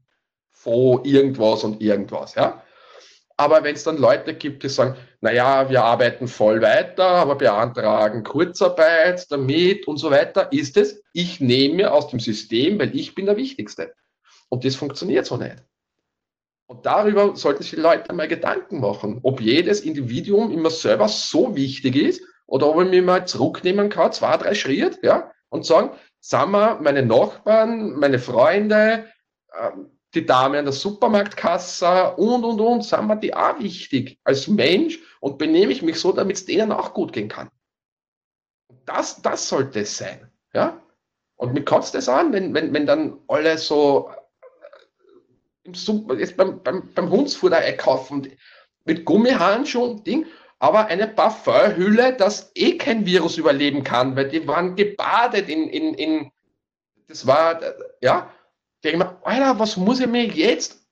[0.52, 2.62] Fonds irgendwas und irgendwas, ja.
[3.38, 8.22] Aber wenn es dann Leute gibt, die sagen, naja, wir arbeiten voll weiter, aber beantragen
[8.22, 13.26] Kurzarbeit damit und so weiter, ist es, ich nehme aus dem System, weil ich bin
[13.26, 13.92] der Wichtigste.
[14.48, 15.62] Und das funktioniert so nicht.
[16.66, 21.54] Und darüber sollten sich die Leute mal Gedanken machen, ob jedes Individuum immer selber so
[21.54, 25.90] wichtig ist oder ob ich mich mal zurücknehmen kann, zwei, drei Schritte, ja, und sagen,
[26.20, 29.06] sagen wir, meine Nachbarn, meine Freunde,
[29.58, 34.48] ähm, die Dame an der Supermarktkasse und, und, und, sind wir die auch wichtig als
[34.48, 37.48] Mensch und benehme ich mich so, damit es denen auch gut gehen kann.
[38.86, 40.80] Das, das sollte es sein, ja.
[41.36, 44.10] Und mir kotzt es an, wenn, wenn, wenn dann alle so
[45.66, 48.30] im Super, jetzt beim, beim, beim Hundsfutter einkaufen
[48.84, 50.26] mit Gummihandschuhen und Ding,
[50.58, 55.94] aber eine Parfümhülle, das eh kein Virus überleben kann, weil die waren gebadet in, in,
[55.94, 56.32] in
[57.08, 57.60] das war,
[58.00, 58.32] ja,
[58.76, 60.86] ich denke mir, Alter, was muss ich mir jetzt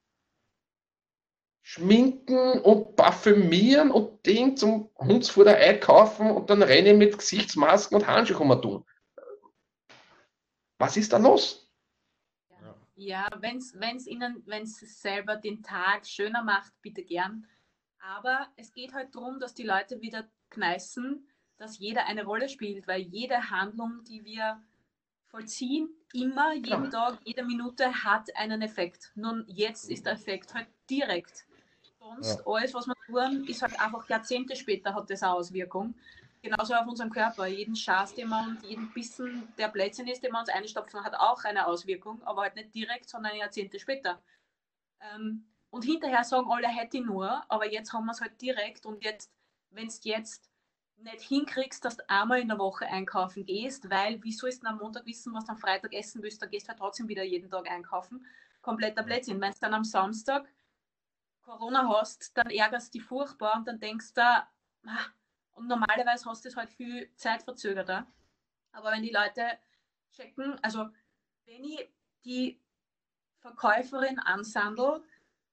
[1.63, 8.07] schminken und parfümieren und Ding zum Hundsfutter einkaufen und dann renne ich mit Gesichtsmasken und
[8.07, 8.85] Handschuhen tun.
[10.79, 11.64] Was ist da los?
[12.97, 17.47] Ja, wenn es Ihnen, wenn es selber den Tag schöner macht, bitte gern.
[17.99, 21.27] Aber es geht halt darum, dass die Leute wieder kneißen,
[21.57, 24.63] dass jeder eine Rolle spielt, weil jede Handlung, die wir
[25.27, 26.91] vollziehen, immer, jeden Klar.
[26.91, 29.11] Tag, jede Minute hat einen Effekt.
[29.17, 31.47] Nun, jetzt ist der Effekt halt direkt.
[31.99, 32.47] Sonst ja.
[32.47, 35.95] alles, was wir tun, ist halt einfach Jahrzehnte später hat das eine Auswirkung
[36.45, 37.47] genauso auf unseren Körper.
[37.47, 41.15] Jeden Schaß, den wir und jeden Bissen, der Plätzchen ist, den wir uns einstopfen, hat
[41.15, 44.23] auch eine Auswirkung, aber halt nicht direkt, sondern Jahrzehnte später.
[45.01, 48.87] Ähm, und hinterher sagen alle, hätte ich nur, aber jetzt haben wir es halt direkt
[48.87, 49.33] und jetzt,
[49.71, 50.49] wenn es jetzt
[50.99, 54.79] nicht hinkriegst, dass du einmal in der Woche einkaufen gehst, weil wie sollst du am
[54.79, 57.51] Montag wissen, was du am Freitag essen willst, dann gehst du halt trotzdem wieder jeden
[57.51, 58.25] Tag einkaufen.
[58.63, 59.41] Kompletter Blödsinn.
[59.41, 60.47] Wenn du dann am Samstag
[61.43, 65.07] Corona hast, dann ärgerst du dich furchtbar und dann denkst du, ah,
[65.55, 68.07] und normalerweise hast du es halt viel zeitverzögerter.
[68.73, 69.59] Aber wenn die Leute
[70.13, 70.89] checken, also
[71.47, 71.89] wenn ich
[72.25, 72.61] die
[73.39, 75.03] Verkäuferin ansandel,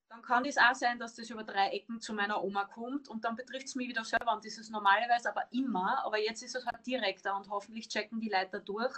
[0.10, 3.24] dann kann es auch sein, dass das über drei Ecken zu meiner Oma kommt und
[3.24, 4.34] dann betrifft es mich wieder selber.
[4.34, 8.20] Und das ist normalerweise aber immer, aber jetzt ist es halt direkter und hoffentlich checken
[8.20, 8.94] die Leute durch,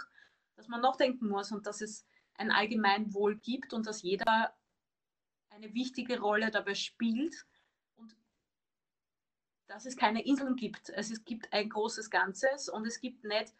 [0.56, 4.56] dass man nachdenken muss und dass es ein Allgemeinwohl gibt und dass jeder
[5.50, 7.46] eine wichtige Rolle dabei spielt
[9.66, 10.94] dass es keine Inseln gibt.
[10.94, 13.52] Also es gibt ein großes Ganzes und es gibt nicht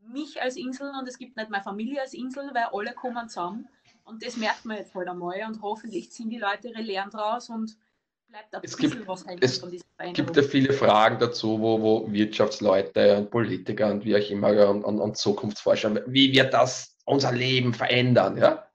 [0.00, 3.68] mich als Insel und es gibt nicht meine Familie als Insel, weil alle kommen zusammen.
[4.04, 7.50] Und das merkt man jetzt halt einmal und hoffentlich ziehen die Leute ihre Lehren draus
[7.50, 7.76] und
[8.28, 10.26] bleibt ein es bisschen gibt, was es von dieser Veränderung.
[10.26, 14.84] gibt ja viele Fragen dazu, wo, wo Wirtschaftsleute und Politiker und wie auch immer und,
[14.84, 18.36] und, und Zukunftsforscher, wie wird das unser Leben verändern?
[18.38, 18.66] Ja?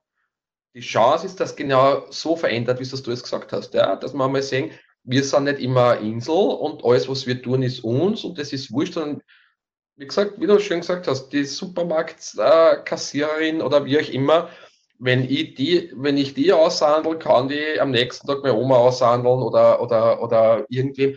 [0.74, 3.96] Die Chance ist, dass genau so verändert, wie du es gesagt hast, ja?
[3.96, 4.70] dass wir mal sehen,
[5.04, 8.52] wir sind nicht immer eine Insel und alles, was wir tun, ist uns und das
[8.52, 9.22] ist wurscht, sondern
[9.96, 14.48] wie gesagt, wie du schön gesagt hast, die Supermarktkassiererin oder wie auch immer,
[14.98, 19.42] wenn ich die, wenn ich die aushandeln, kann die am nächsten Tag meine Oma aushandeln
[19.42, 21.16] oder, oder, oder irgendwem,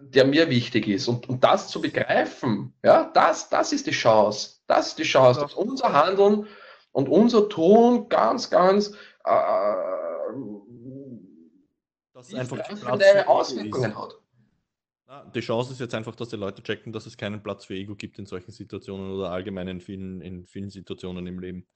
[0.00, 1.08] der mir wichtig ist.
[1.08, 4.56] Und, und das zu begreifen, ja, das, das ist die Chance.
[4.66, 6.46] Das ist die Chance, dass unser Handeln
[6.92, 9.32] und unser Tun ganz, ganz äh,
[12.30, 14.18] das einfach Platz Auswirkungen hat.
[15.06, 17.74] Na, die Chance ist jetzt einfach, dass die Leute checken, dass es keinen Platz für
[17.74, 21.66] Ego gibt in solchen Situationen oder allgemein in vielen, in vielen Situationen im Leben.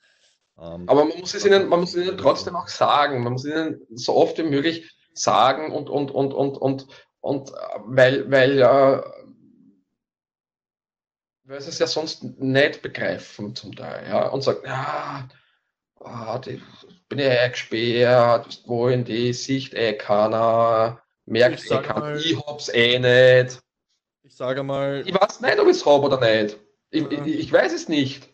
[0.59, 3.87] Ähm, Aber man muss es ihnen, man muss ihnen trotzdem auch sagen, man muss ihnen
[3.91, 6.87] so oft wie möglich sagen und, und, und, und, und,
[7.21, 7.53] und
[7.85, 9.03] weil, weil, äh,
[11.45, 15.29] weil sie es ja sonst nicht begreifen zum Teil, ja, und sagen, ja,
[16.01, 16.63] oh, die,
[17.09, 22.99] bin ich eingesperrt, wo in die Sicht eh keiner, merkt eh keiner, ich hab's eh
[22.99, 23.61] nicht.
[24.23, 25.03] Ich sage mal.
[25.07, 26.59] Ich weiß nicht, ob ich es habe oder nicht.
[26.91, 27.25] Ich, ja.
[27.25, 28.29] ich, ich, weiß es nicht.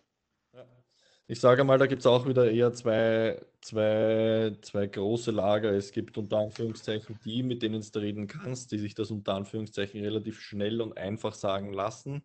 [1.27, 5.73] Ich sage mal, da gibt es auch wieder eher zwei, zwei, zwei große Lager.
[5.73, 10.03] Es gibt unter Anführungszeichen die, mit denen du reden kannst, die sich das unter Anführungszeichen
[10.03, 12.23] relativ schnell und einfach sagen lassen,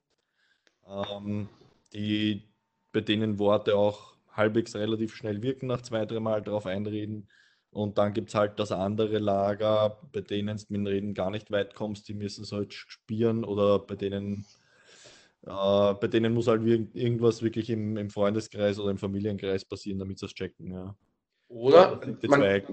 [0.85, 1.47] ähm,
[1.93, 2.43] die,
[2.91, 7.27] bei denen Worte auch halbwegs relativ schnell wirken, nach zwei, dreimal darauf einreden.
[7.71, 11.29] Und dann gibt es halt das andere Lager, bei denen du mit dem Reden gar
[11.29, 14.45] nicht weit kommst, die müssen es halt spielen oder bei denen,
[15.45, 20.17] äh, bei denen muss halt irgendwas wirklich im, im, Freundeskreis oder im Familienkreis passieren, damit
[20.17, 20.71] sie es checken.
[20.71, 20.95] Ja.
[21.47, 22.63] Oder die man, zwei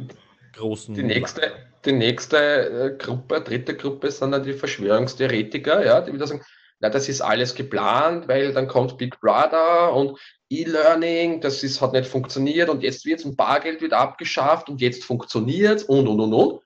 [0.55, 0.95] großen.
[0.95, 1.53] Die nächste,
[1.85, 6.43] die nächste äh, Gruppe, dritte Gruppe sind dann die Verschwörungstheoretiker, ja, die wieder sagen,
[6.81, 10.19] na, das ist alles geplant, weil dann kommt Big Brother und
[10.51, 15.05] E-Learning, das ist, hat nicht funktioniert und jetzt wird ein Bargeld wieder abgeschafft und jetzt
[15.05, 16.61] funktioniert und und und und.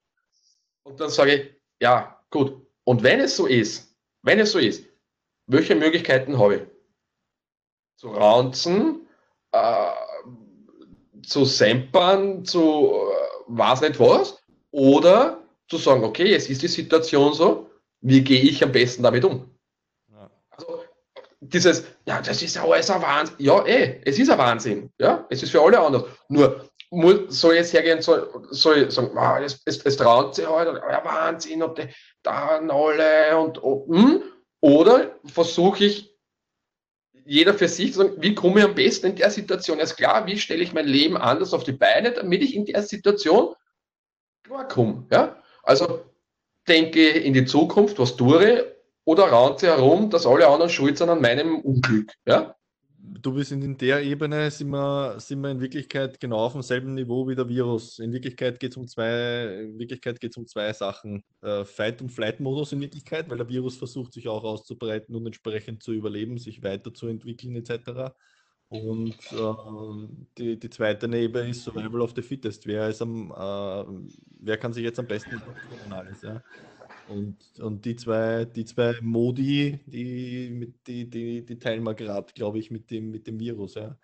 [0.83, 1.51] Und dann sage ich,
[1.81, 2.67] ja, gut.
[2.85, 4.85] Und wenn es so ist, wenn es so ist,
[5.47, 6.63] welche Möglichkeiten habe ich?
[7.97, 9.07] Zu raunzen,
[9.53, 9.91] äh,
[11.23, 17.33] zu sempern, zu äh, was nicht was, oder zu sagen, okay, jetzt ist die Situation
[17.33, 19.51] so, wie gehe ich am besten damit um?
[21.41, 23.37] Dieses, ja, das ist ja alles ein Wahnsinn.
[23.39, 24.93] Ja, eh, es ist ein Wahnsinn.
[24.99, 26.05] Ja, es ist für alle anders.
[26.29, 26.67] Nur,
[27.29, 31.05] soll jetzt hergehen, soll, soll ich sagen, wow, es, es, es traut sich halt, ja,
[31.05, 31.89] Wahnsinn, und die,
[32.23, 34.23] da alle und, und hm?
[34.61, 36.11] oder versuche ich,
[37.25, 39.79] jeder für sich zu sagen, wie komme ich am besten in der Situation?
[39.79, 42.83] Ist klar, wie stelle ich mein Leben anders auf die Beine, damit ich in der
[42.83, 43.55] Situation
[44.43, 45.07] klarkomme.
[45.13, 45.41] Ja?
[45.63, 46.05] Also
[46.67, 48.75] denke in die Zukunft, was tue
[49.11, 52.13] oder raunt sie herum, dass alle anderen schuld sind an meinem Unglück.
[52.27, 52.55] Ja?
[52.97, 57.27] Du bist in der Ebene, sind wir, sind wir in Wirklichkeit genau auf demselben Niveau
[57.27, 57.99] wie der Virus.
[57.99, 59.67] In Wirklichkeit geht es um zwei,
[60.37, 61.25] um zwei Sachen.
[61.43, 65.83] Äh, Fight- und Flight-Modus in Wirklichkeit, weil der Virus versucht, sich auch auszubreiten und entsprechend
[65.83, 68.13] zu überleben, sich weiterzuentwickeln etc.
[68.69, 70.09] Und äh,
[70.39, 72.65] die, die zweite Ebene ist Survival of the Fittest.
[72.65, 74.09] Wer, ist am, äh,
[74.39, 75.43] wer kann sich jetzt am besten
[75.91, 76.41] alles, ja?
[77.11, 82.59] Und, und die zwei, die zwei Modi, die, die, die, die teilen wir gerade, glaube
[82.61, 83.75] ich, mit dem, mit dem Virus.
[83.75, 83.97] Ja.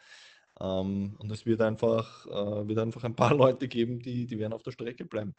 [0.61, 4.52] Ähm, und es wird einfach, äh, wird einfach ein paar Leute geben, die, die werden
[4.52, 5.34] auf der Strecke bleiben.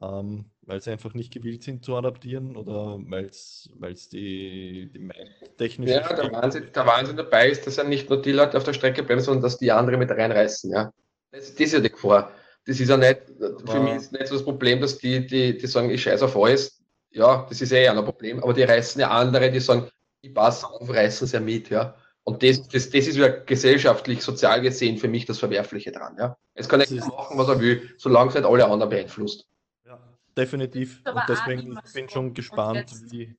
[0.00, 5.10] Ähm, weil sie einfach nicht gewillt sind zu adaptieren oder weil es die, die
[5.56, 5.94] technische.
[5.94, 8.72] Ja, der Wahnsinn, der Wahnsinn dabei ist, dass ja nicht nur die Leute auf der
[8.72, 10.70] Strecke bleiben, sondern dass die anderen mit reinreißen.
[10.70, 10.92] Ja.
[11.32, 12.32] Das, das ist ja die Gefahr.
[12.66, 13.22] Das ist ja nicht,
[13.66, 16.36] für mich ist nicht so das Problem, dass die, die, die sagen, ich scheiße auf
[16.36, 16.79] alles,
[17.10, 19.88] ja, das ist eh ein Problem, aber die reißen ja andere, die sagen,
[20.20, 21.94] ich passe auf, reißen sie ja mit, ja.
[22.24, 26.36] Und das, das, das ist ja gesellschaftlich, sozial gesehen für mich das Verwerfliche dran, ja.
[26.54, 29.48] Es kann er machen, was er will, solange es nicht alle anderen beeinflusst.
[29.84, 29.98] Ja,
[30.36, 31.02] definitiv.
[31.06, 33.36] Und deswegen ich bin schon gespannt, wie.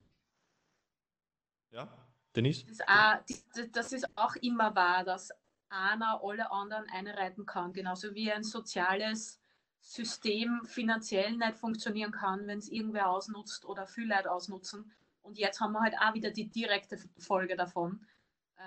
[1.71, 1.87] Ja,
[2.35, 2.65] Denise?
[2.65, 5.29] Das ist, auch, das ist auch immer wahr, dass
[5.69, 9.40] einer alle anderen einreiten kann, genauso wie ein soziales
[9.81, 14.91] System finanziell nicht funktionieren kann, wenn es irgendwer ausnutzt oder viele Leute ausnutzen.
[15.23, 18.05] Und jetzt haben wir halt auch wieder die direkte Folge davon.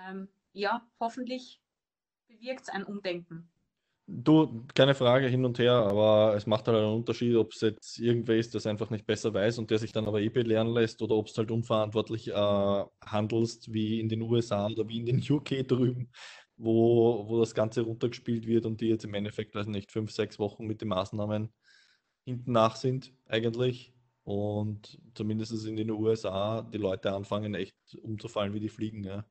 [0.07, 1.61] Ähm, ja, hoffentlich
[2.27, 3.49] bewirkt es ein Umdenken.
[4.07, 7.97] Du, keine Frage hin und her, aber es macht halt einen Unterschied, ob es jetzt
[7.97, 10.67] irgendwer ist, der es einfach nicht besser weiß und der sich dann aber eh belehren
[10.67, 15.07] lässt oder ob es halt unverantwortlich äh, handelst, wie in den USA oder wie in
[15.07, 16.11] den UK drüben,
[16.57, 20.39] wo, wo das Ganze runtergespielt wird und die jetzt im Endeffekt, weiß nicht, fünf, sechs
[20.39, 21.53] Wochen mit den Maßnahmen
[22.23, 23.93] hinten nach sind eigentlich.
[24.23, 29.03] Und zumindest in den USA die Leute anfangen echt umzufallen wie die Fliegen.
[29.03, 29.25] Ja.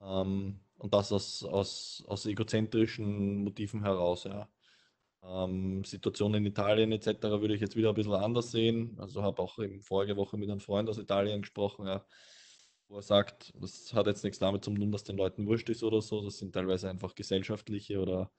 [0.00, 4.24] Ähm, und das aus, aus, aus egozentrischen Motiven heraus.
[4.24, 4.48] Ja.
[5.22, 7.22] Ähm, Situation in Italien etc.
[7.22, 8.96] würde ich jetzt wieder ein bisschen anders sehen.
[8.98, 11.86] Also habe auch in vorige Woche mit einem Freund aus Italien gesprochen.
[11.86, 12.04] Ja
[12.90, 15.84] wo er sagt, das hat jetzt nichts damit zu tun, dass den Leuten wurscht ist
[15.84, 18.30] oder so, das sind teilweise einfach gesellschaftliche oder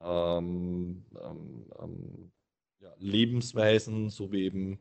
[0.00, 2.32] ähm, ähm, ähm,
[2.80, 4.78] ja, Lebensweisen, so wie eben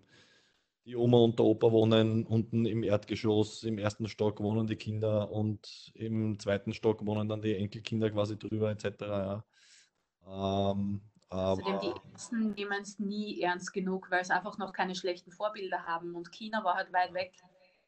[0.84, 5.32] die Oma und der Opa wohnen unten im Erdgeschoss, im ersten Stock wohnen die Kinder
[5.32, 9.02] und im zweiten Stock wohnen dann die Enkelkinder quasi drüber etc.
[9.02, 9.46] Ja.
[10.28, 15.32] Ähm, Außerdem die Ersten nehmen es nie ernst genug, weil sie einfach noch keine schlechten
[15.32, 17.34] Vorbilder haben und China war halt weit weg.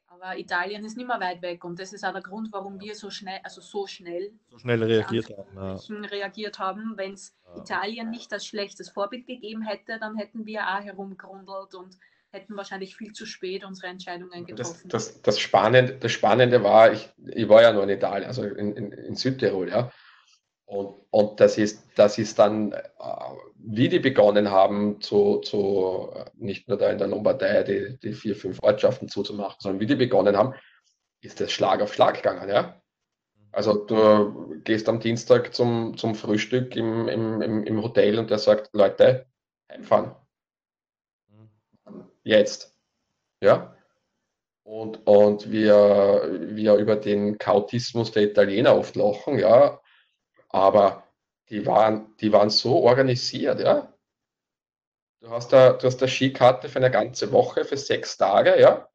[0.08, 2.94] Aber Italien ist nicht mehr weit weg und das ist auch der Grund, warum wir
[2.94, 5.54] so schnell, also so schnell, so schnell reagiert haben.
[5.54, 6.08] Ja.
[6.08, 6.94] Reagiert haben.
[6.96, 7.62] Wenn es ja.
[7.62, 11.98] Italien nicht als schlechtes Vorbild gegeben hätte, dann hätten wir auch herumgerundelt und
[12.30, 14.88] hätten wahrscheinlich viel zu spät unsere Entscheidungen getroffen.
[14.88, 18.44] Das, das, das, Spannende, das Spannende war, ich, ich war ja nur in Italien, also
[18.44, 19.90] in, in, in Südtirol, ja.
[20.68, 22.82] Und, und das, ist, das ist dann, äh,
[23.56, 28.36] wie die begonnen haben, zu, zu nicht nur da in der Lombardei die, die vier,
[28.36, 30.52] fünf Ortschaften zuzumachen, sondern wie die begonnen haben,
[31.22, 32.50] ist das Schlag auf Schlag gegangen.
[32.50, 32.82] Ja?
[33.50, 38.38] Also du gehst am Dienstag zum, zum Frühstück im, im, im, im Hotel und der
[38.38, 39.24] sagt, Leute,
[39.72, 40.14] heimfahren.
[42.24, 42.76] Jetzt.
[43.40, 43.74] Ja.
[44.64, 49.80] Und, und wir, wir über den Kautismus der Italiener oft lachen, ja.
[50.48, 51.04] Aber
[51.50, 53.92] die waren, die waren so organisiert, ja.
[55.20, 58.88] Du hast da, du hast eine Skikarte für eine ganze Woche, für sechs Tage, ja.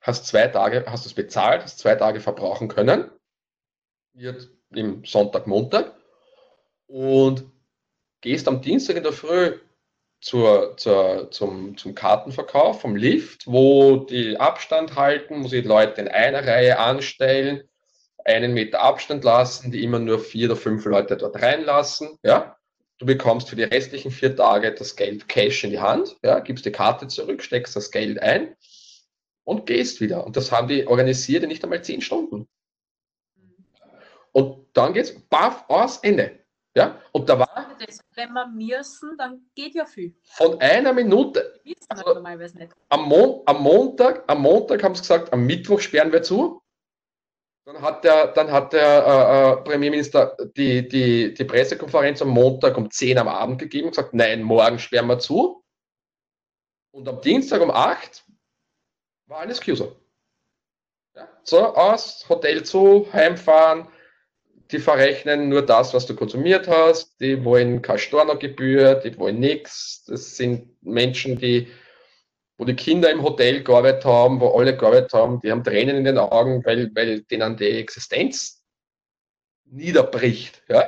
[0.00, 3.10] Hast zwei Tage, hast es bezahlt, hast zwei Tage verbrauchen können.
[4.12, 5.94] Wird im Sonntag, Montag.
[6.86, 7.44] Und
[8.20, 9.58] gehst am Dienstag in der Früh
[10.20, 16.00] zur, zur, zum, zum Kartenverkauf vom Lift, wo die Abstand halten, wo sich die Leute
[16.00, 17.68] in einer Reihe anstellen,
[18.24, 22.18] einen Meter Abstand lassen, die immer nur vier oder fünf Leute dort reinlassen.
[22.22, 22.56] Ja?
[22.98, 26.40] Du bekommst für die restlichen vier Tage das Geld Cash in die Hand, ja?
[26.40, 28.56] gibst die Karte zurück, steckst das Geld ein
[29.44, 30.24] und gehst wieder.
[30.24, 32.48] Und das haben die organisiert in nicht einmal zehn Stunden.
[34.32, 36.42] Und dann geht's baff aus Ende.
[36.74, 37.76] Ja, und da war.
[38.14, 40.14] wenn wir müssen, dann geht ja viel.
[40.22, 41.60] Von einer Minute.
[41.88, 42.16] Also,
[42.88, 46.62] am, Mon am, Montag, am Montag haben sie gesagt, am Mittwoch sperren wir zu.
[47.64, 52.76] Dann hat der, dann hat der äh, äh, Premierminister die, die, die Pressekonferenz am Montag
[52.76, 55.64] um 10 am Abend gegeben und gesagt, nein, morgen sperren wir zu.
[56.90, 58.24] Und am Dienstag um 8
[59.26, 59.94] war alles Cuser.
[61.14, 63.88] Ja, so, aus, Hotel zu, heimfahren,
[64.72, 70.04] die verrechnen nur das, was du konsumiert hast, die wollen keine Stornogebühr, die wollen nichts.
[70.06, 71.68] Das sind Menschen, die,
[72.58, 76.04] wo die Kinder im Hotel gearbeitet haben, wo alle gearbeitet haben, die haben Tränen in
[76.04, 78.62] den Augen, weil, weil denen die Existenz
[79.64, 80.62] niederbricht.
[80.68, 80.84] Ja?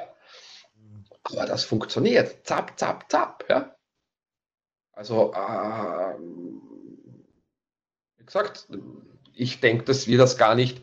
[1.24, 2.46] Aber das funktioniert.
[2.46, 3.44] Zap, zap, zap.
[3.48, 3.74] Ja?
[4.92, 6.18] Also, äh,
[8.18, 8.68] wie gesagt,
[9.32, 10.82] ich denke, dass wir das gar nicht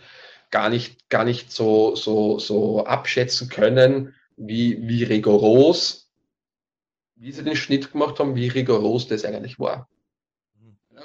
[0.51, 6.11] gar nicht, gar nicht so, so, so abschätzen können, wie, wie rigoros,
[7.15, 9.89] wie sie den Schnitt gemacht haben, wie rigoros das eigentlich war.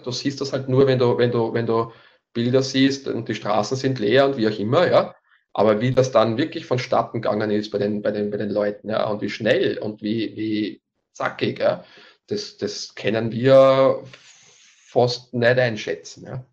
[0.02, 1.92] Du siehst das halt nur, wenn du, wenn du, wenn du
[2.32, 5.14] Bilder siehst und die Straßen sind leer und wie auch immer, ja.
[5.52, 8.90] Aber wie das dann wirklich vonstatten gegangen ist bei den, bei den, bei den Leuten,
[8.90, 10.82] ja, und wie schnell und wie, wie
[11.12, 11.84] zackig, ja,
[12.26, 16.44] das, das können wir fast nicht einschätzen, ja.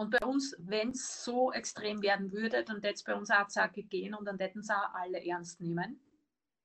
[0.00, 3.48] Und bei uns, wenn es so extrem werden würde, dann hätte es bei uns auch
[3.48, 6.00] zackig gehen und dann hätten es auch alle ernst nehmen.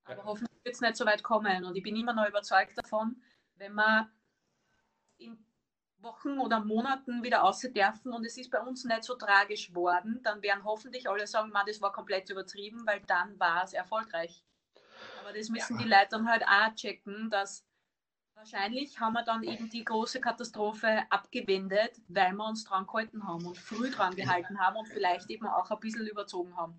[0.04, 0.24] Aber ja.
[0.24, 1.66] hoffentlich wird es nicht so weit kommen.
[1.66, 3.16] Und ich bin immer noch überzeugt davon,
[3.56, 4.08] wenn wir
[5.18, 5.38] in
[5.98, 10.20] Wochen oder Monaten wieder aussehen dürfen und es ist bei uns nicht so tragisch worden,
[10.22, 14.44] dann werden hoffentlich alle sagen, man, das war komplett übertrieben, weil dann war es erfolgreich.
[15.20, 15.82] Aber das müssen ja.
[15.82, 17.66] die Leute dann halt auch checken, dass
[18.36, 23.46] Wahrscheinlich haben wir dann eben die große Katastrophe abgewendet, weil wir uns dran gehalten haben
[23.46, 26.74] und früh dran gehalten haben und vielleicht eben auch ein bisschen überzogen haben.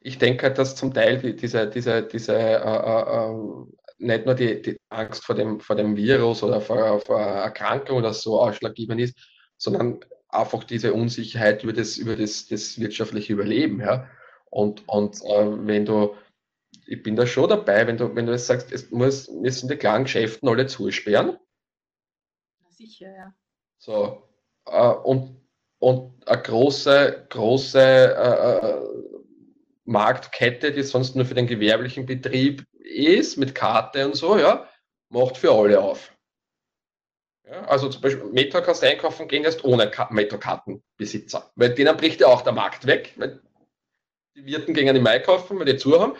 [0.00, 3.66] Ich denke, dass zum Teil diese, diese, diese äh, äh, äh,
[4.02, 8.12] nicht nur die, die, Angst vor dem, vor dem Virus oder vor, vor Erkrankung oder
[8.12, 9.16] so ausschlaggebend ist,
[9.56, 13.80] sondern einfach diese Unsicherheit über das, über das, das wirtschaftliche Überleben.
[13.80, 14.08] Ja?
[14.50, 16.14] Und, und äh, wenn du
[16.86, 19.76] ich bin da schon dabei, wenn du, wenn du jetzt sagst, es muss, müssen die
[19.76, 21.38] kleinen Geschäfte alle zusperren.
[22.68, 23.34] Sicher, ja.
[23.78, 24.28] So,
[24.66, 25.40] äh, und,
[25.78, 28.82] und eine große, große äh, äh,
[29.84, 34.68] Marktkette, die sonst nur für den gewerblichen Betrieb ist, mit Karte und so, ja,
[35.08, 36.12] macht für alle auf.
[37.44, 42.20] Ja, also zum Beispiel Metro kannst du einkaufen gehen jetzt ohne Metro-Kartenbesitzer, weil denen bricht
[42.20, 43.42] ja auch der Markt weg, weil
[44.36, 46.16] die Wirten gehen im Mai kaufen, weil die zu haben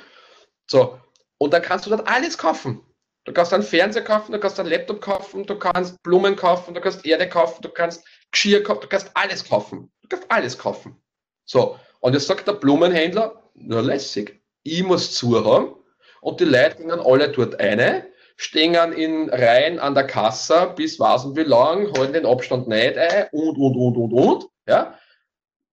[0.71, 0.99] so,
[1.39, 2.83] und dann kannst du dort alles kaufen.
[3.25, 6.81] Du kannst einen Fernseher kaufen, du kannst einen Laptop kaufen, du kannst Blumen kaufen, du
[6.81, 9.93] kannst Erde kaufen, du kannst Geschirr kaufen, du kannst alles kaufen.
[10.03, 11.01] Du kannst alles kaufen.
[11.45, 15.77] So, und jetzt sagt der Blumenhändler, nur lässig, ich muss zu haben
[16.23, 18.07] und die Leute dann alle dort eine,
[18.37, 22.97] stehen in Reihen an der Kasse bis was und wie lang, halten den Abstand nicht
[22.97, 24.99] ein und, und, und, und, und, ja.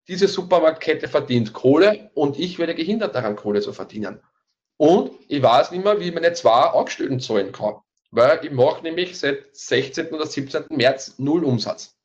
[0.08, 4.20] Diese Supermarktkette verdient Kohle und ich werde gehindert daran, Kohle zu verdienen.
[4.76, 7.76] Und ich weiß nicht mehr, wie ich meine zwei Angestellten zahlen kann.
[8.10, 10.08] Weil ich mache nämlich seit 16.
[10.08, 10.64] oder 17.
[10.70, 11.96] März null Umsatz.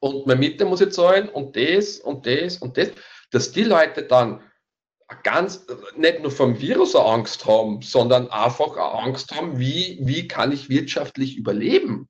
[0.00, 2.88] Und meine Miete muss ich zahlen und das und das und das.
[3.30, 4.42] Dass die Leute dann
[5.22, 10.68] ganz, nicht nur vom Virus Angst haben, sondern einfach Angst haben, wie, wie kann ich
[10.68, 12.08] wirtschaftlich überleben?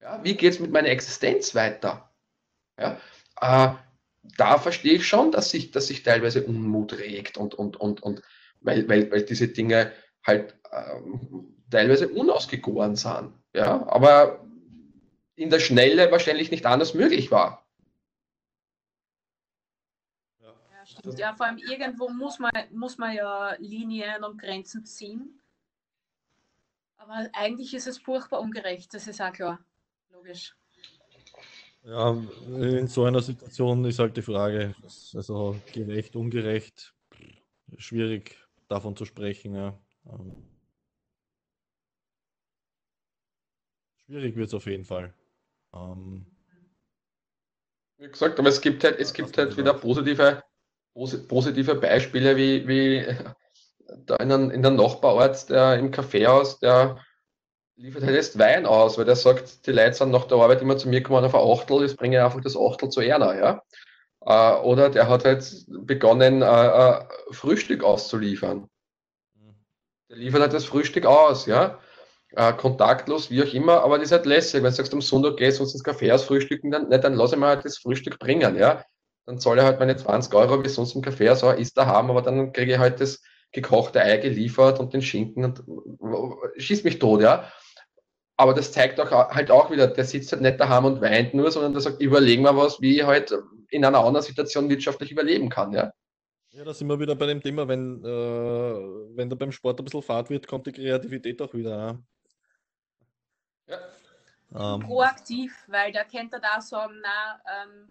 [0.00, 2.12] Ja, wie geht es mit meiner Existenz weiter?
[2.78, 2.98] Ja,
[3.40, 3.74] äh,
[4.36, 8.22] da verstehe ich schon, dass sich, dass sich teilweise Unmut regt und, und, und, und
[8.60, 9.92] weil, weil, weil diese Dinge
[10.24, 13.32] halt ähm, teilweise unausgegoren sind.
[13.54, 14.44] Ja, aber
[15.34, 17.61] in der Schnelle wahrscheinlich nicht anders möglich war.
[21.02, 21.18] Stimmt.
[21.18, 25.40] Ja, vor allem irgendwo muss man, muss man ja Linien und Grenzen ziehen.
[26.96, 29.58] Aber eigentlich ist es furchtbar ungerecht, das ist auch klar.
[30.10, 30.56] Logisch.
[31.84, 32.12] Ja,
[32.46, 34.76] in so einer Situation ist halt die Frage,
[35.14, 36.94] also gerecht, ungerecht,
[37.76, 38.38] schwierig
[38.68, 39.56] davon zu sprechen.
[39.56, 39.76] Ja.
[40.06, 40.48] Ähm,
[44.06, 45.12] schwierig wird es auf jeden Fall.
[45.74, 46.26] Ähm,
[47.98, 50.42] wie gesagt, aber es gibt halt, es gibt halt wieder positive,
[50.94, 53.06] positive Beispiele, wie, wie
[54.06, 56.98] da in, in der Nachbarort, der im Kaffeehaus, der
[57.76, 60.76] liefert halt jetzt Wein aus, weil der sagt, die Leute sind nach der Arbeit immer
[60.76, 63.62] zu mir gekommen auf ein Achtel, jetzt bringe ich einfach das Achtel zu Erna, ja.
[64.24, 68.68] Äh, oder der hat halt begonnen, äh, äh, Frühstück auszuliefern.
[70.08, 71.78] Der liefert halt das Frühstück aus, ja.
[72.56, 74.62] kontaktlos, wie auch immer, aber das ist halt lässig.
[74.62, 77.32] Wenn du sagst, am Sonntag gehst du uns ins Café ausfrühstücken, dann, nicht, dann lass
[77.32, 78.84] ich mir halt das Frühstück bringen, ja.
[79.26, 82.10] Dann soll er halt meine 20 Euro wie sonst im Café so ist da haben,
[82.10, 85.62] aber dann kriege ich halt das gekochte Ei geliefert und den Schinken und
[86.56, 87.50] schießt mich tot, ja.
[88.36, 91.50] Aber das zeigt auch halt auch wieder, der sitzt halt nicht daheim und weint nur,
[91.50, 93.32] sondern der sagt, überlegen wir was, wie ich halt
[93.68, 95.92] in einer anderen Situation wirtschaftlich überleben kann, ja.
[96.50, 99.84] Ja, da sind wir wieder bei dem Thema, wenn, äh, wenn da beim Sport ein
[99.84, 101.98] bisschen Fahrt wird, kommt die Kreativität auch wieder.
[103.66, 103.78] Ja.
[104.54, 104.80] Ähm.
[104.80, 107.88] Proaktiv, weil da kennt er da sagen, na, ähm,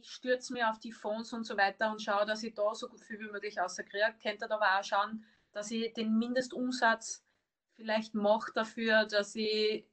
[0.00, 2.88] ich stürze mir auf die Fonds und so weiter und schaue, dass ich da so
[2.88, 4.14] gut viel wie möglich rauskriege.
[4.20, 7.24] Kennt er aber auch schauen, dass ich den Mindestumsatz
[7.74, 9.84] vielleicht mache dafür, dass ich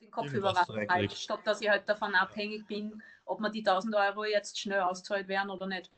[0.00, 3.66] den Kopf über Wasser halte, statt dass ich halt davon abhängig bin, ob mir die
[3.66, 5.90] 1000 Euro jetzt schnell auszahlt werden oder nicht.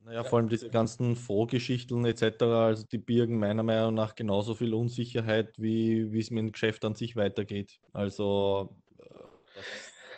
[0.00, 4.74] Naja, vor allem diese ganzen Vorgeschichten etc., also die birgen meiner Meinung nach genauso viel
[4.74, 7.80] Unsicherheit, wie, wie es mit dem Geschäft an sich weitergeht.
[7.94, 9.60] Also, äh,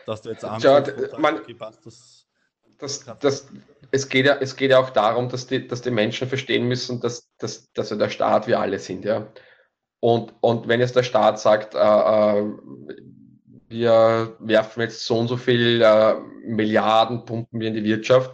[0.07, 0.82] dass, du jetzt ja,
[1.18, 2.26] man, okay, passt, das,
[2.78, 3.48] das, das,
[3.90, 7.00] es, geht ja, es geht ja auch darum, dass die, dass die Menschen verstehen müssen,
[7.00, 9.04] dass, dass, dass ja der Staat wir alle sind.
[9.04, 9.26] Ja?
[10.00, 12.44] Und, und wenn jetzt der Staat sagt, äh, äh,
[13.68, 18.32] wir werfen jetzt so und so viel äh, Milliarden, pumpen wir in die Wirtschaft,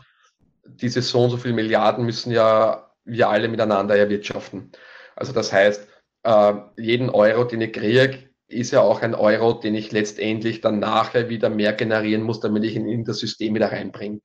[0.64, 4.72] diese so und so viel Milliarden müssen ja wir alle miteinander erwirtschaften.
[5.16, 5.88] Also das heißt,
[6.24, 10.78] äh, jeden Euro, den ich kriege, ist ja auch ein Euro, den ich letztendlich dann
[10.78, 14.20] nachher wieder mehr generieren muss, damit ich ihn in das System wieder reinbringe.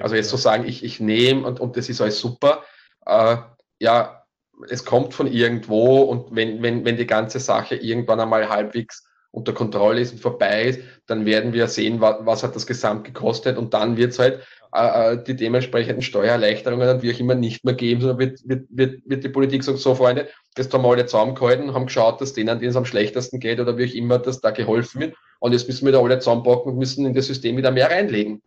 [0.00, 2.64] Also jetzt zu so sagen, ich, ich nehme und, und das ist alles super,
[3.04, 3.36] äh,
[3.78, 4.24] ja,
[4.68, 9.52] es kommt von irgendwo und wenn, wenn, wenn die ganze Sache irgendwann einmal halbwegs unter
[9.52, 13.56] Kontrolle ist und vorbei ist, dann werden wir sehen, was, was hat das Gesamt gekostet
[13.56, 17.64] und dann wird es halt äh, äh, die dementsprechenden Steuererleichterungen und wie auch immer nicht
[17.64, 20.90] mehr geben, sondern wird, wird, wird, wird die Politik sagen, so Freunde, das haben wir
[20.90, 24.18] alle zusammengehalten, haben geschaut, dass denen, denen es am schlechtesten geht oder wie auch immer,
[24.18, 27.26] dass da geholfen wird und jetzt müssen wir da alle zusammenpacken und müssen in das
[27.26, 28.40] System wieder mehr reinlegen.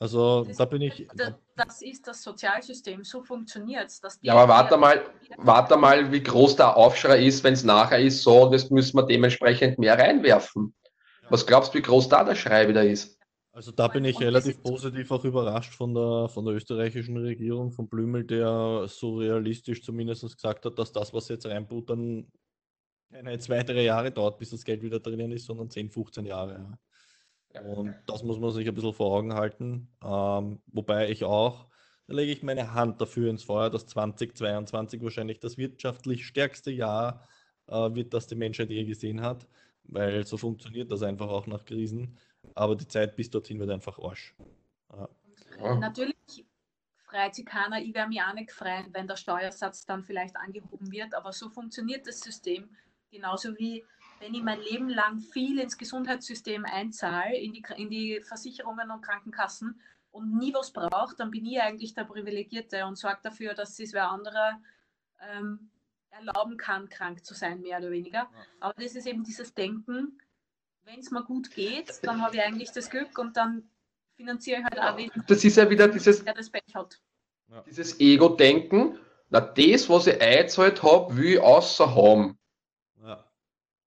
[0.00, 1.08] Also das, da bin ich.
[1.14, 4.00] Das, das, ist das Sozialsystem, so funktioniert es.
[4.22, 5.02] Ja, aber warte mal,
[5.36, 8.96] warte mal, wie groß der Aufschrei ist, wenn es nachher ist so und jetzt müssen
[8.96, 10.72] wir dementsprechend mehr reinwerfen.
[11.22, 11.30] Ja.
[11.30, 13.17] Was glaubst du, wie groß da der Schrei wieder ist?
[13.58, 17.88] Also da bin ich relativ positiv auch überrascht von der, von der österreichischen Regierung, von
[17.88, 22.30] Blümel, der so realistisch zumindest gesagt hat, dass das, was jetzt reinbuttern,
[23.10, 26.78] keine zwei, drei Jahre dauert, bis das Geld wieder drinnen ist, sondern 10, 15 Jahre.
[27.64, 29.88] Und das muss man sich ein bisschen vor Augen halten.
[30.04, 31.66] Ähm, wobei ich auch,
[32.06, 37.26] da lege ich meine Hand dafür ins Feuer, dass 2022 wahrscheinlich das wirtschaftlich stärkste Jahr
[37.66, 39.48] äh, wird, das die Menschheit je gesehen hat,
[39.82, 42.16] weil so funktioniert das einfach auch nach Krisen.
[42.58, 44.34] Aber die Zeit bis dorthin wird einfach Arsch.
[45.60, 45.74] Ja.
[45.76, 46.16] Natürlich
[47.04, 50.90] freut sich keiner, ich werde mich auch nicht freuen, wenn der Steuersatz dann vielleicht angehoben
[50.90, 52.68] wird, aber so funktioniert das System.
[53.10, 53.84] Genauso wie
[54.18, 59.02] wenn ich mein Leben lang viel ins Gesundheitssystem einzahle, in die, in die Versicherungen und
[59.02, 59.80] Krankenkassen
[60.10, 63.92] und nie was braucht, dann bin ich eigentlich der Privilegierte und sorge dafür, dass es
[63.92, 64.60] wer andere
[65.20, 65.70] ähm,
[66.10, 68.28] erlauben kann, krank zu sein, mehr oder weniger.
[68.58, 70.18] Aber das ist eben dieses Denken,
[70.88, 73.62] wenn es mir gut geht, dann habe ich eigentlich das Glück und dann
[74.16, 75.10] finanziere ich halt auch wen.
[75.26, 76.98] Das ist ja wieder dieses, der das Pech hat.
[77.66, 78.98] Dieses Ego-Denken,
[79.28, 82.38] na das, was ich eingezahlt habe, will ich außer haben.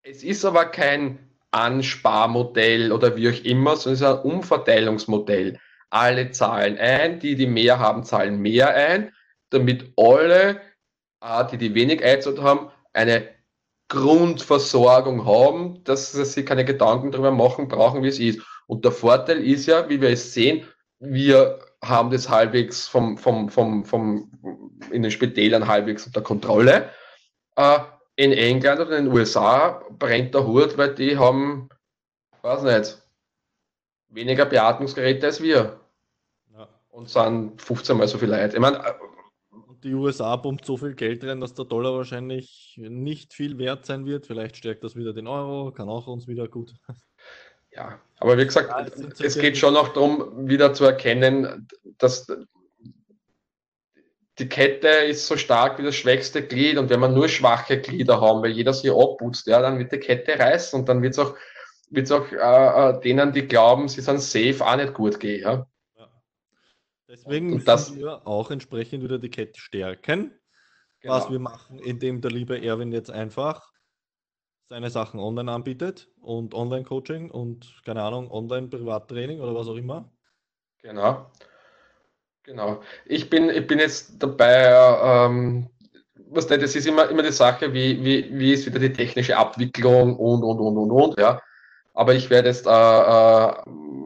[0.04, 1.20] Es ist aber kein
[1.52, 5.60] Ansparmodell oder wie auch immer, sondern es ist ein Umverteilungsmodell.
[5.90, 9.14] Alle zahlen ein, die, die mehr haben, zahlen mehr ein,
[9.50, 10.62] damit alle,
[11.52, 13.30] die, die wenig einzahlt haben, eine
[13.92, 18.40] Grundversorgung haben, dass sie sich keine Gedanken darüber machen brauchen, wie es ist.
[18.68, 20.66] Und der Vorteil ist ja, wie wir es sehen,
[21.00, 24.32] wir haben das halbwegs vom, vom, vom, vom,
[24.92, 26.90] in den Spitälern halbwegs unter Kontrolle.
[27.58, 27.80] Äh,
[28.16, 31.70] in England oder in den USA brennt der Hut, weil die haben,
[32.44, 33.02] weiß nicht,
[34.10, 35.80] weniger Beatmungsgeräte als wir.
[36.56, 36.68] Ja.
[36.90, 38.56] und sind 15 Mal so viel Leute.
[38.56, 38.94] Ich meine, äh,
[39.84, 44.06] die USA pumpt so viel Geld rein, dass der Dollar wahrscheinlich nicht viel wert sein
[44.06, 44.28] wird.
[44.28, 46.74] Vielleicht stärkt das wieder den Euro, kann auch uns wieder gut.
[47.74, 52.28] Ja, aber wie gesagt, ja, es, es geht schon auch darum, wieder zu erkennen, dass
[54.40, 58.20] die Kette ist so stark wie das schwächste Glied und wenn man nur schwache Glieder
[58.20, 61.20] haben, weil jeder sich abputzt, ja, dann wird die Kette reißen und dann wird es
[61.20, 61.36] auch,
[61.90, 65.42] wird's auch äh, äh, denen, die glauben, sie sind safe, auch nicht gut gehen.
[65.44, 65.68] Ja?
[67.12, 70.34] Deswegen müssen das, wir auch entsprechend wieder die Kette stärken.
[71.02, 71.16] Genau.
[71.16, 73.70] Was wir machen, indem der liebe Erwin jetzt einfach
[74.70, 80.10] seine Sachen online anbietet und Online-Coaching und keine Ahnung, Online-Privattraining oder was auch immer.
[80.82, 81.30] Genau.
[82.44, 82.82] Genau.
[83.06, 84.72] Ich bin, ich bin jetzt dabei,
[85.04, 85.70] ähm,
[86.30, 89.36] was denn, das ist immer, immer die Sache, wie, wie, wie ist wieder die technische
[89.36, 91.42] Abwicklung und, und, und, und, und, ja.
[91.94, 93.54] Aber ich werde jetzt äh, äh,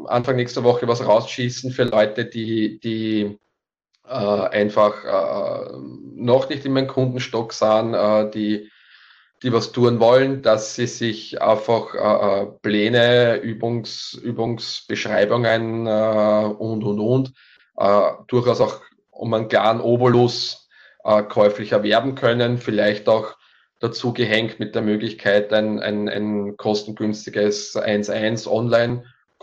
[0.07, 3.37] Anfang nächster Woche was rausschießen für Leute, die, die
[4.07, 5.77] äh, einfach äh,
[6.15, 8.69] noch nicht in meinem Kundenstock sind, äh, die,
[9.43, 16.83] die was tun wollen, dass sie sich einfach äh, äh Pläne, Übungs, Übungsbeschreibungen äh, und,
[16.83, 17.33] und, und
[18.27, 18.79] durchaus auch
[19.11, 20.69] um einen klaren Obolus
[21.03, 23.35] käuflich erwerben können, vielleicht auch
[23.81, 28.47] dazu gehängt mit der Möglichkeit, ein, ein, ein kostengünstiges 1-1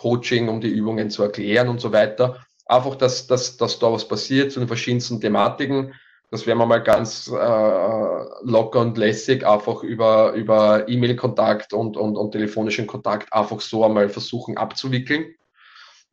[0.03, 2.45] Online-Coaching, um die Übungen zu erklären und so weiter.
[2.67, 5.95] Einfach, dass, dass, dass da was passiert zu den verschiedensten Thematiken.
[6.31, 12.17] Das werden wir mal ganz äh, locker und lässig einfach über, über E-Mail-Kontakt und, und,
[12.17, 15.35] und telefonischen Kontakt einfach so einmal versuchen abzuwickeln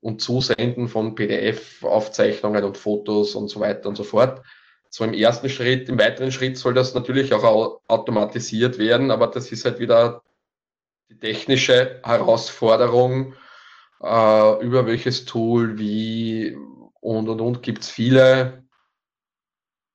[0.01, 4.41] und Zusenden von PDF-Aufzeichnungen und Fotos und so weiter und so fort.
[4.89, 9.51] So im ersten Schritt, im weiteren Schritt soll das natürlich auch automatisiert werden, aber das
[9.51, 10.23] ist halt wieder
[11.09, 13.35] die technische Herausforderung,
[14.01, 16.55] äh, über welches Tool, wie
[17.01, 18.63] und und und gibt es viele.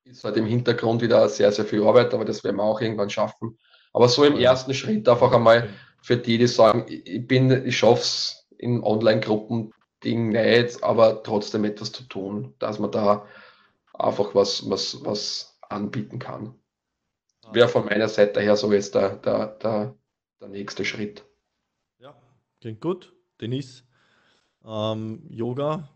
[0.05, 3.11] Ist halt im Hintergrund wieder sehr, sehr viel Arbeit, aber das werden wir auch irgendwann
[3.11, 3.59] schaffen.
[3.93, 5.71] Aber so im ersten Schritt einfach einmal
[6.03, 9.73] für die, die sagen, ich bin, ich schaff's in Online-Gruppen
[10.05, 13.27] Ding nicht, aber trotzdem etwas zu tun, dass man da
[13.95, 16.55] einfach was, was, was anbieten kann.
[17.53, 19.97] Wäre von meiner Seite her so jetzt der, der, der,
[20.41, 21.25] der nächste Schritt.
[21.99, 22.15] Ja,
[22.61, 23.15] klingt gut.
[23.41, 23.85] Denise,
[24.65, 25.89] ähm, Yoga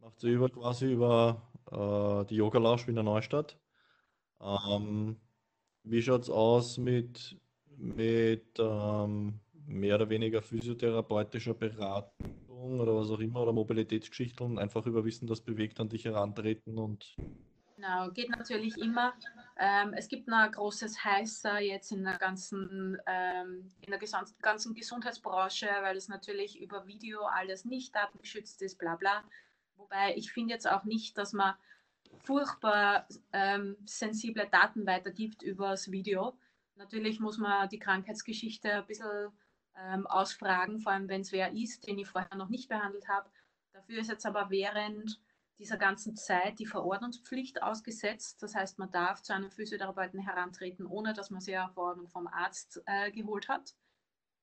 [0.00, 3.58] macht sie über quasi über äh, die Yoga Lounge in der Neustadt.
[4.40, 5.16] Ähm,
[5.82, 7.36] wie schaut es aus mit,
[7.76, 15.04] mit ähm, mehr oder weniger physiotherapeutischer Beratung oder was auch immer oder Mobilitätsgeschichten einfach über
[15.04, 17.16] Wissen, das bewegt, an dich herantreten und.
[17.78, 19.14] Genau, geht natürlich immer.
[19.56, 24.00] Ähm, es gibt ein großes Heißer jetzt in der ganzen, ähm, in der
[24.42, 29.22] ganzen Gesundheitsbranche, weil es natürlich über Video alles nicht datengeschützt ist, bla bla.
[29.76, 31.54] Wobei ich finde jetzt auch nicht, dass man
[32.24, 36.36] furchtbar ähm, sensible Daten weitergibt übers Video.
[36.74, 39.30] Natürlich muss man die Krankheitsgeschichte ein bisschen
[39.76, 43.30] ähm, ausfragen, vor allem wenn es wer ist, den ich vorher noch nicht behandelt habe.
[43.72, 45.20] Dafür ist jetzt aber während
[45.58, 48.42] dieser ganzen Zeit die Verordnungspflicht ausgesetzt.
[48.42, 52.28] Das heißt, man darf zu einem Physiotherapeuten herantreten, ohne dass man sich eine Verordnung vom
[52.28, 53.74] Arzt äh, geholt hat,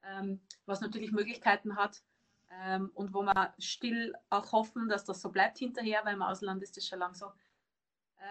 [0.04, 2.04] ähm, was natürlich Möglichkeiten hat
[2.52, 6.62] ähm, und wo man still auch hoffen, dass das so bleibt hinterher, weil im Ausland
[6.62, 7.32] ist das schon lang so.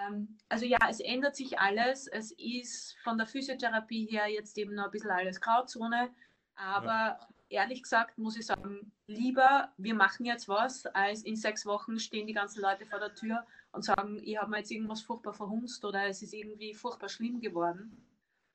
[0.02, 2.06] Ähm, also ja, es ändert sich alles.
[2.06, 6.11] Es ist von der Physiotherapie her jetzt eben noch ein bisschen alles Grauzone.
[6.56, 7.28] Aber ja.
[7.49, 12.27] Ehrlich gesagt muss ich sagen, lieber wir machen jetzt was, als in sechs Wochen stehen
[12.27, 15.85] die ganzen Leute vor der Tür und sagen, ich habe mir jetzt irgendwas furchtbar verhunzt
[15.85, 18.05] oder es ist irgendwie furchtbar schlimm geworden.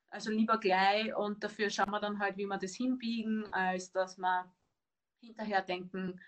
[0.09, 4.17] Also lieber gleich und dafür schauen wir dann halt, wie wir das hinbiegen, als dass
[4.17, 4.51] wir
[5.21, 6.19] hinterher denken,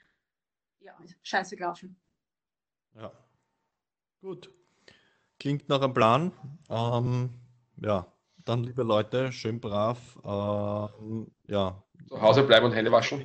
[0.79, 1.95] ja, scheiße gelaufen.
[2.95, 3.11] Ja,
[4.21, 4.51] gut.
[5.39, 6.31] Klingt nach einem Plan.
[6.69, 7.31] Ähm,
[7.77, 8.05] ja,
[8.45, 11.83] dann, liebe Leute, schön brav, äh, ja.
[12.07, 13.23] Zu Hause bleiben und Hände waschen.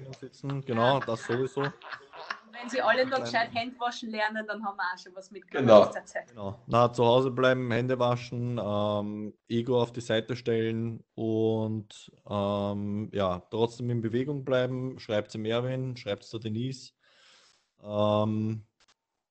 [0.65, 1.63] Genau, das sowieso.
[1.63, 5.67] Wenn sie alle noch gescheit Hände waschen lernen, dann haben wir auch schon was mitgenommen
[5.67, 5.93] genau.
[6.29, 6.63] genau.
[6.67, 13.41] Na, zu Hause bleiben, Hände waschen, ähm, Ego auf die Seite stellen und ähm, ja,
[13.51, 14.99] trotzdem in Bewegung bleiben.
[14.99, 16.93] Schreibt zu Merwin, schreibt zu Denise.
[17.83, 18.65] Ähm,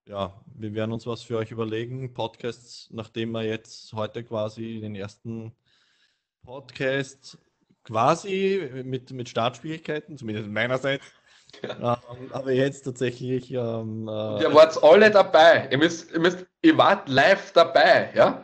[0.07, 2.13] ja, wir werden uns was für euch überlegen.
[2.13, 5.55] Podcasts, nachdem wir jetzt heute quasi den ersten
[6.43, 7.39] Podcast
[7.85, 11.05] quasi mit, mit Startschwierigkeiten, zumindest meinerseits.
[11.63, 12.01] Ja.
[12.11, 13.51] Ähm, aber jetzt tatsächlich.
[13.51, 15.67] Ähm, äh, ihr wart alle dabei.
[15.71, 18.11] Ihr, müsst, ihr, müsst, ihr wart live dabei.
[18.13, 18.43] Ja?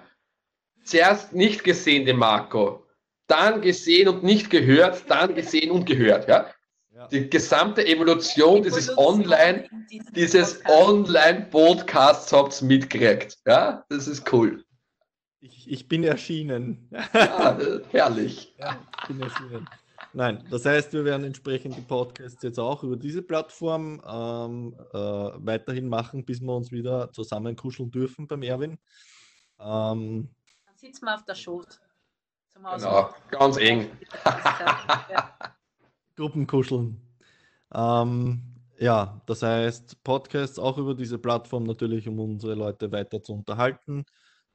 [0.83, 2.85] Zuerst nicht gesehen, den Marco.
[3.27, 5.03] Dann gesehen und nicht gehört.
[5.09, 6.27] Dann gesehen und gehört.
[6.27, 6.47] Ja?
[6.93, 7.07] Ja.
[7.07, 9.67] Die gesamte Evolution dieses Online,
[10.15, 13.37] dieses Online-Podcasts habt ihr mitgekriegt.
[13.47, 14.63] Ja, das ist cool.
[15.43, 16.87] Ich, ich bin erschienen.
[17.13, 17.57] Ja,
[17.89, 18.53] herrlich.
[18.59, 19.67] Ja, ich bin erschienen.
[20.13, 24.97] Nein, das heißt, wir werden entsprechend die Podcasts jetzt auch über diese Plattform ähm, äh,
[24.97, 28.77] weiterhin machen, bis wir uns wieder zusammen kuscheln dürfen beim Erwin.
[29.59, 30.29] Ähm,
[30.65, 31.79] Dann sitzen wir auf der Schoß.
[32.53, 33.89] Genau, ganz eng.
[36.15, 37.01] Gruppenkuscheln.
[37.73, 38.43] Ähm,
[38.77, 44.05] ja, das heißt, Podcasts auch über diese Plattform natürlich, um unsere Leute weiter zu unterhalten.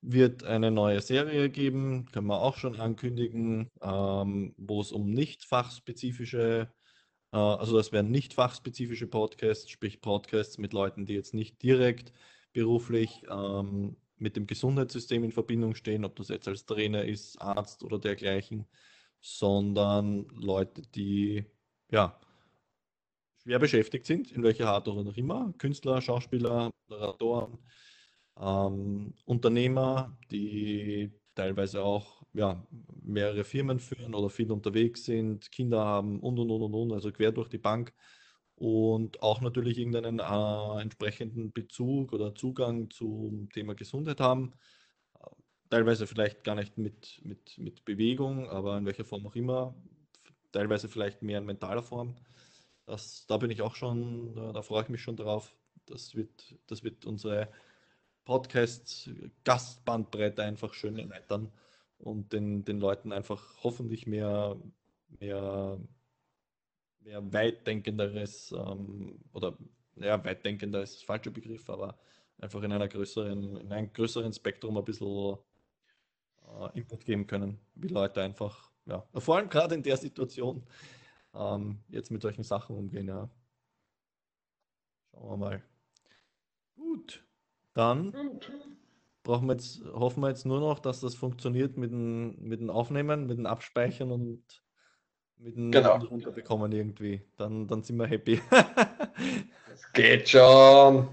[0.02, 5.44] Wird eine neue Serie geben, können wir auch schon ankündigen, ähm, wo es um nicht
[5.44, 6.70] fachspezifische,
[7.32, 12.12] äh, also das wären nicht fachspezifische Podcasts, sprich Podcasts mit Leuten, die jetzt nicht direkt
[12.52, 17.82] beruflich ähm, mit dem Gesundheitssystem in Verbindung stehen, ob das jetzt als Trainer ist, Arzt
[17.82, 18.66] oder dergleichen,
[19.20, 21.44] sondern Leute, die
[21.90, 22.18] ja
[23.42, 27.58] schwer beschäftigt sind, in welcher Art auch immer, Künstler, Schauspieler, Moderatoren,
[28.40, 32.66] ähm, Unternehmer, die teilweise auch ja,
[33.02, 37.12] mehrere Firmen führen oder viel unterwegs sind, Kinder haben und und und und, und also
[37.12, 37.94] quer durch die Bank
[38.56, 44.54] und auch natürlich irgendeinen äh, entsprechenden Bezug oder Zugang zum Thema Gesundheit haben.
[45.68, 49.74] Teilweise vielleicht gar nicht mit, mit, mit Bewegung, aber in welcher Form auch immer.
[50.52, 52.16] Teilweise vielleicht mehr in mentaler Form.
[52.86, 55.54] Das, da bin ich auch schon, da, da freue ich mich schon drauf.
[55.86, 57.48] Das wird, das wird unsere
[58.26, 61.50] Podcast-Gastbandbreite einfach schön erweitern
[61.98, 64.60] und den, den Leuten einfach hoffentlich mehr,
[65.20, 65.78] mehr
[67.06, 69.56] mehr weitdenkenderes ähm, oder
[69.96, 71.98] ja, weitdenkender ist das falsche Begriff, aber
[72.38, 75.38] einfach in einer größeren, in einem größeren Spektrum ein bisschen
[76.46, 80.66] äh, Input geben können, wie Leute einfach, ja, vor allem gerade in der Situation
[81.32, 83.30] ähm, jetzt mit solchen Sachen umgehen, ja.
[85.12, 85.62] Schauen wir mal.
[86.74, 87.25] Gut,
[87.76, 88.14] dann
[89.22, 92.70] brauchen wir jetzt, hoffen wir jetzt nur noch, dass das funktioniert mit dem, mit dem
[92.70, 94.62] Aufnehmen, mit dem Abspeichern und
[95.36, 95.96] mit dem genau.
[95.96, 97.20] runterbekommen irgendwie.
[97.36, 98.40] Dann, dann sind wir happy.
[98.50, 101.08] das geht schon.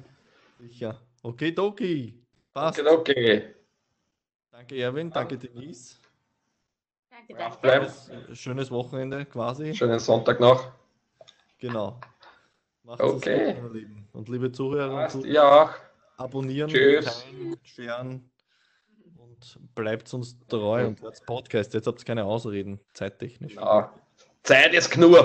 [0.60, 1.02] Sicher.
[1.22, 2.24] Okay, Doki.
[2.54, 2.80] Passt.
[2.80, 3.56] Okay, okay.
[4.52, 5.12] Danke, Erwin.
[5.12, 5.98] Danke, Denise.
[7.10, 7.92] Danke, danke.
[7.92, 9.74] Schönes, schönes Wochenende quasi.
[9.74, 10.72] Schönen Sonntag noch.
[11.58, 12.00] Genau.
[12.84, 13.56] Macht's okay.
[13.60, 14.08] Gut, lieben.
[14.14, 15.76] Und liebe Zuhörer und Zuhörer, ja.
[16.18, 17.06] Abonnieren, Tschüss.
[17.06, 18.32] teilen, sharen
[19.18, 21.74] und bleibt uns treu und hört Podcast.
[21.74, 23.56] Jetzt habt ihr keine Ausreden, zeittechnisch.
[23.56, 23.94] Ja.
[24.44, 25.16] Zeit ist genug.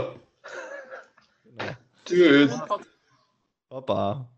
[1.44, 1.72] Genau.
[2.04, 2.58] Tschüss.
[3.68, 4.30] Baba.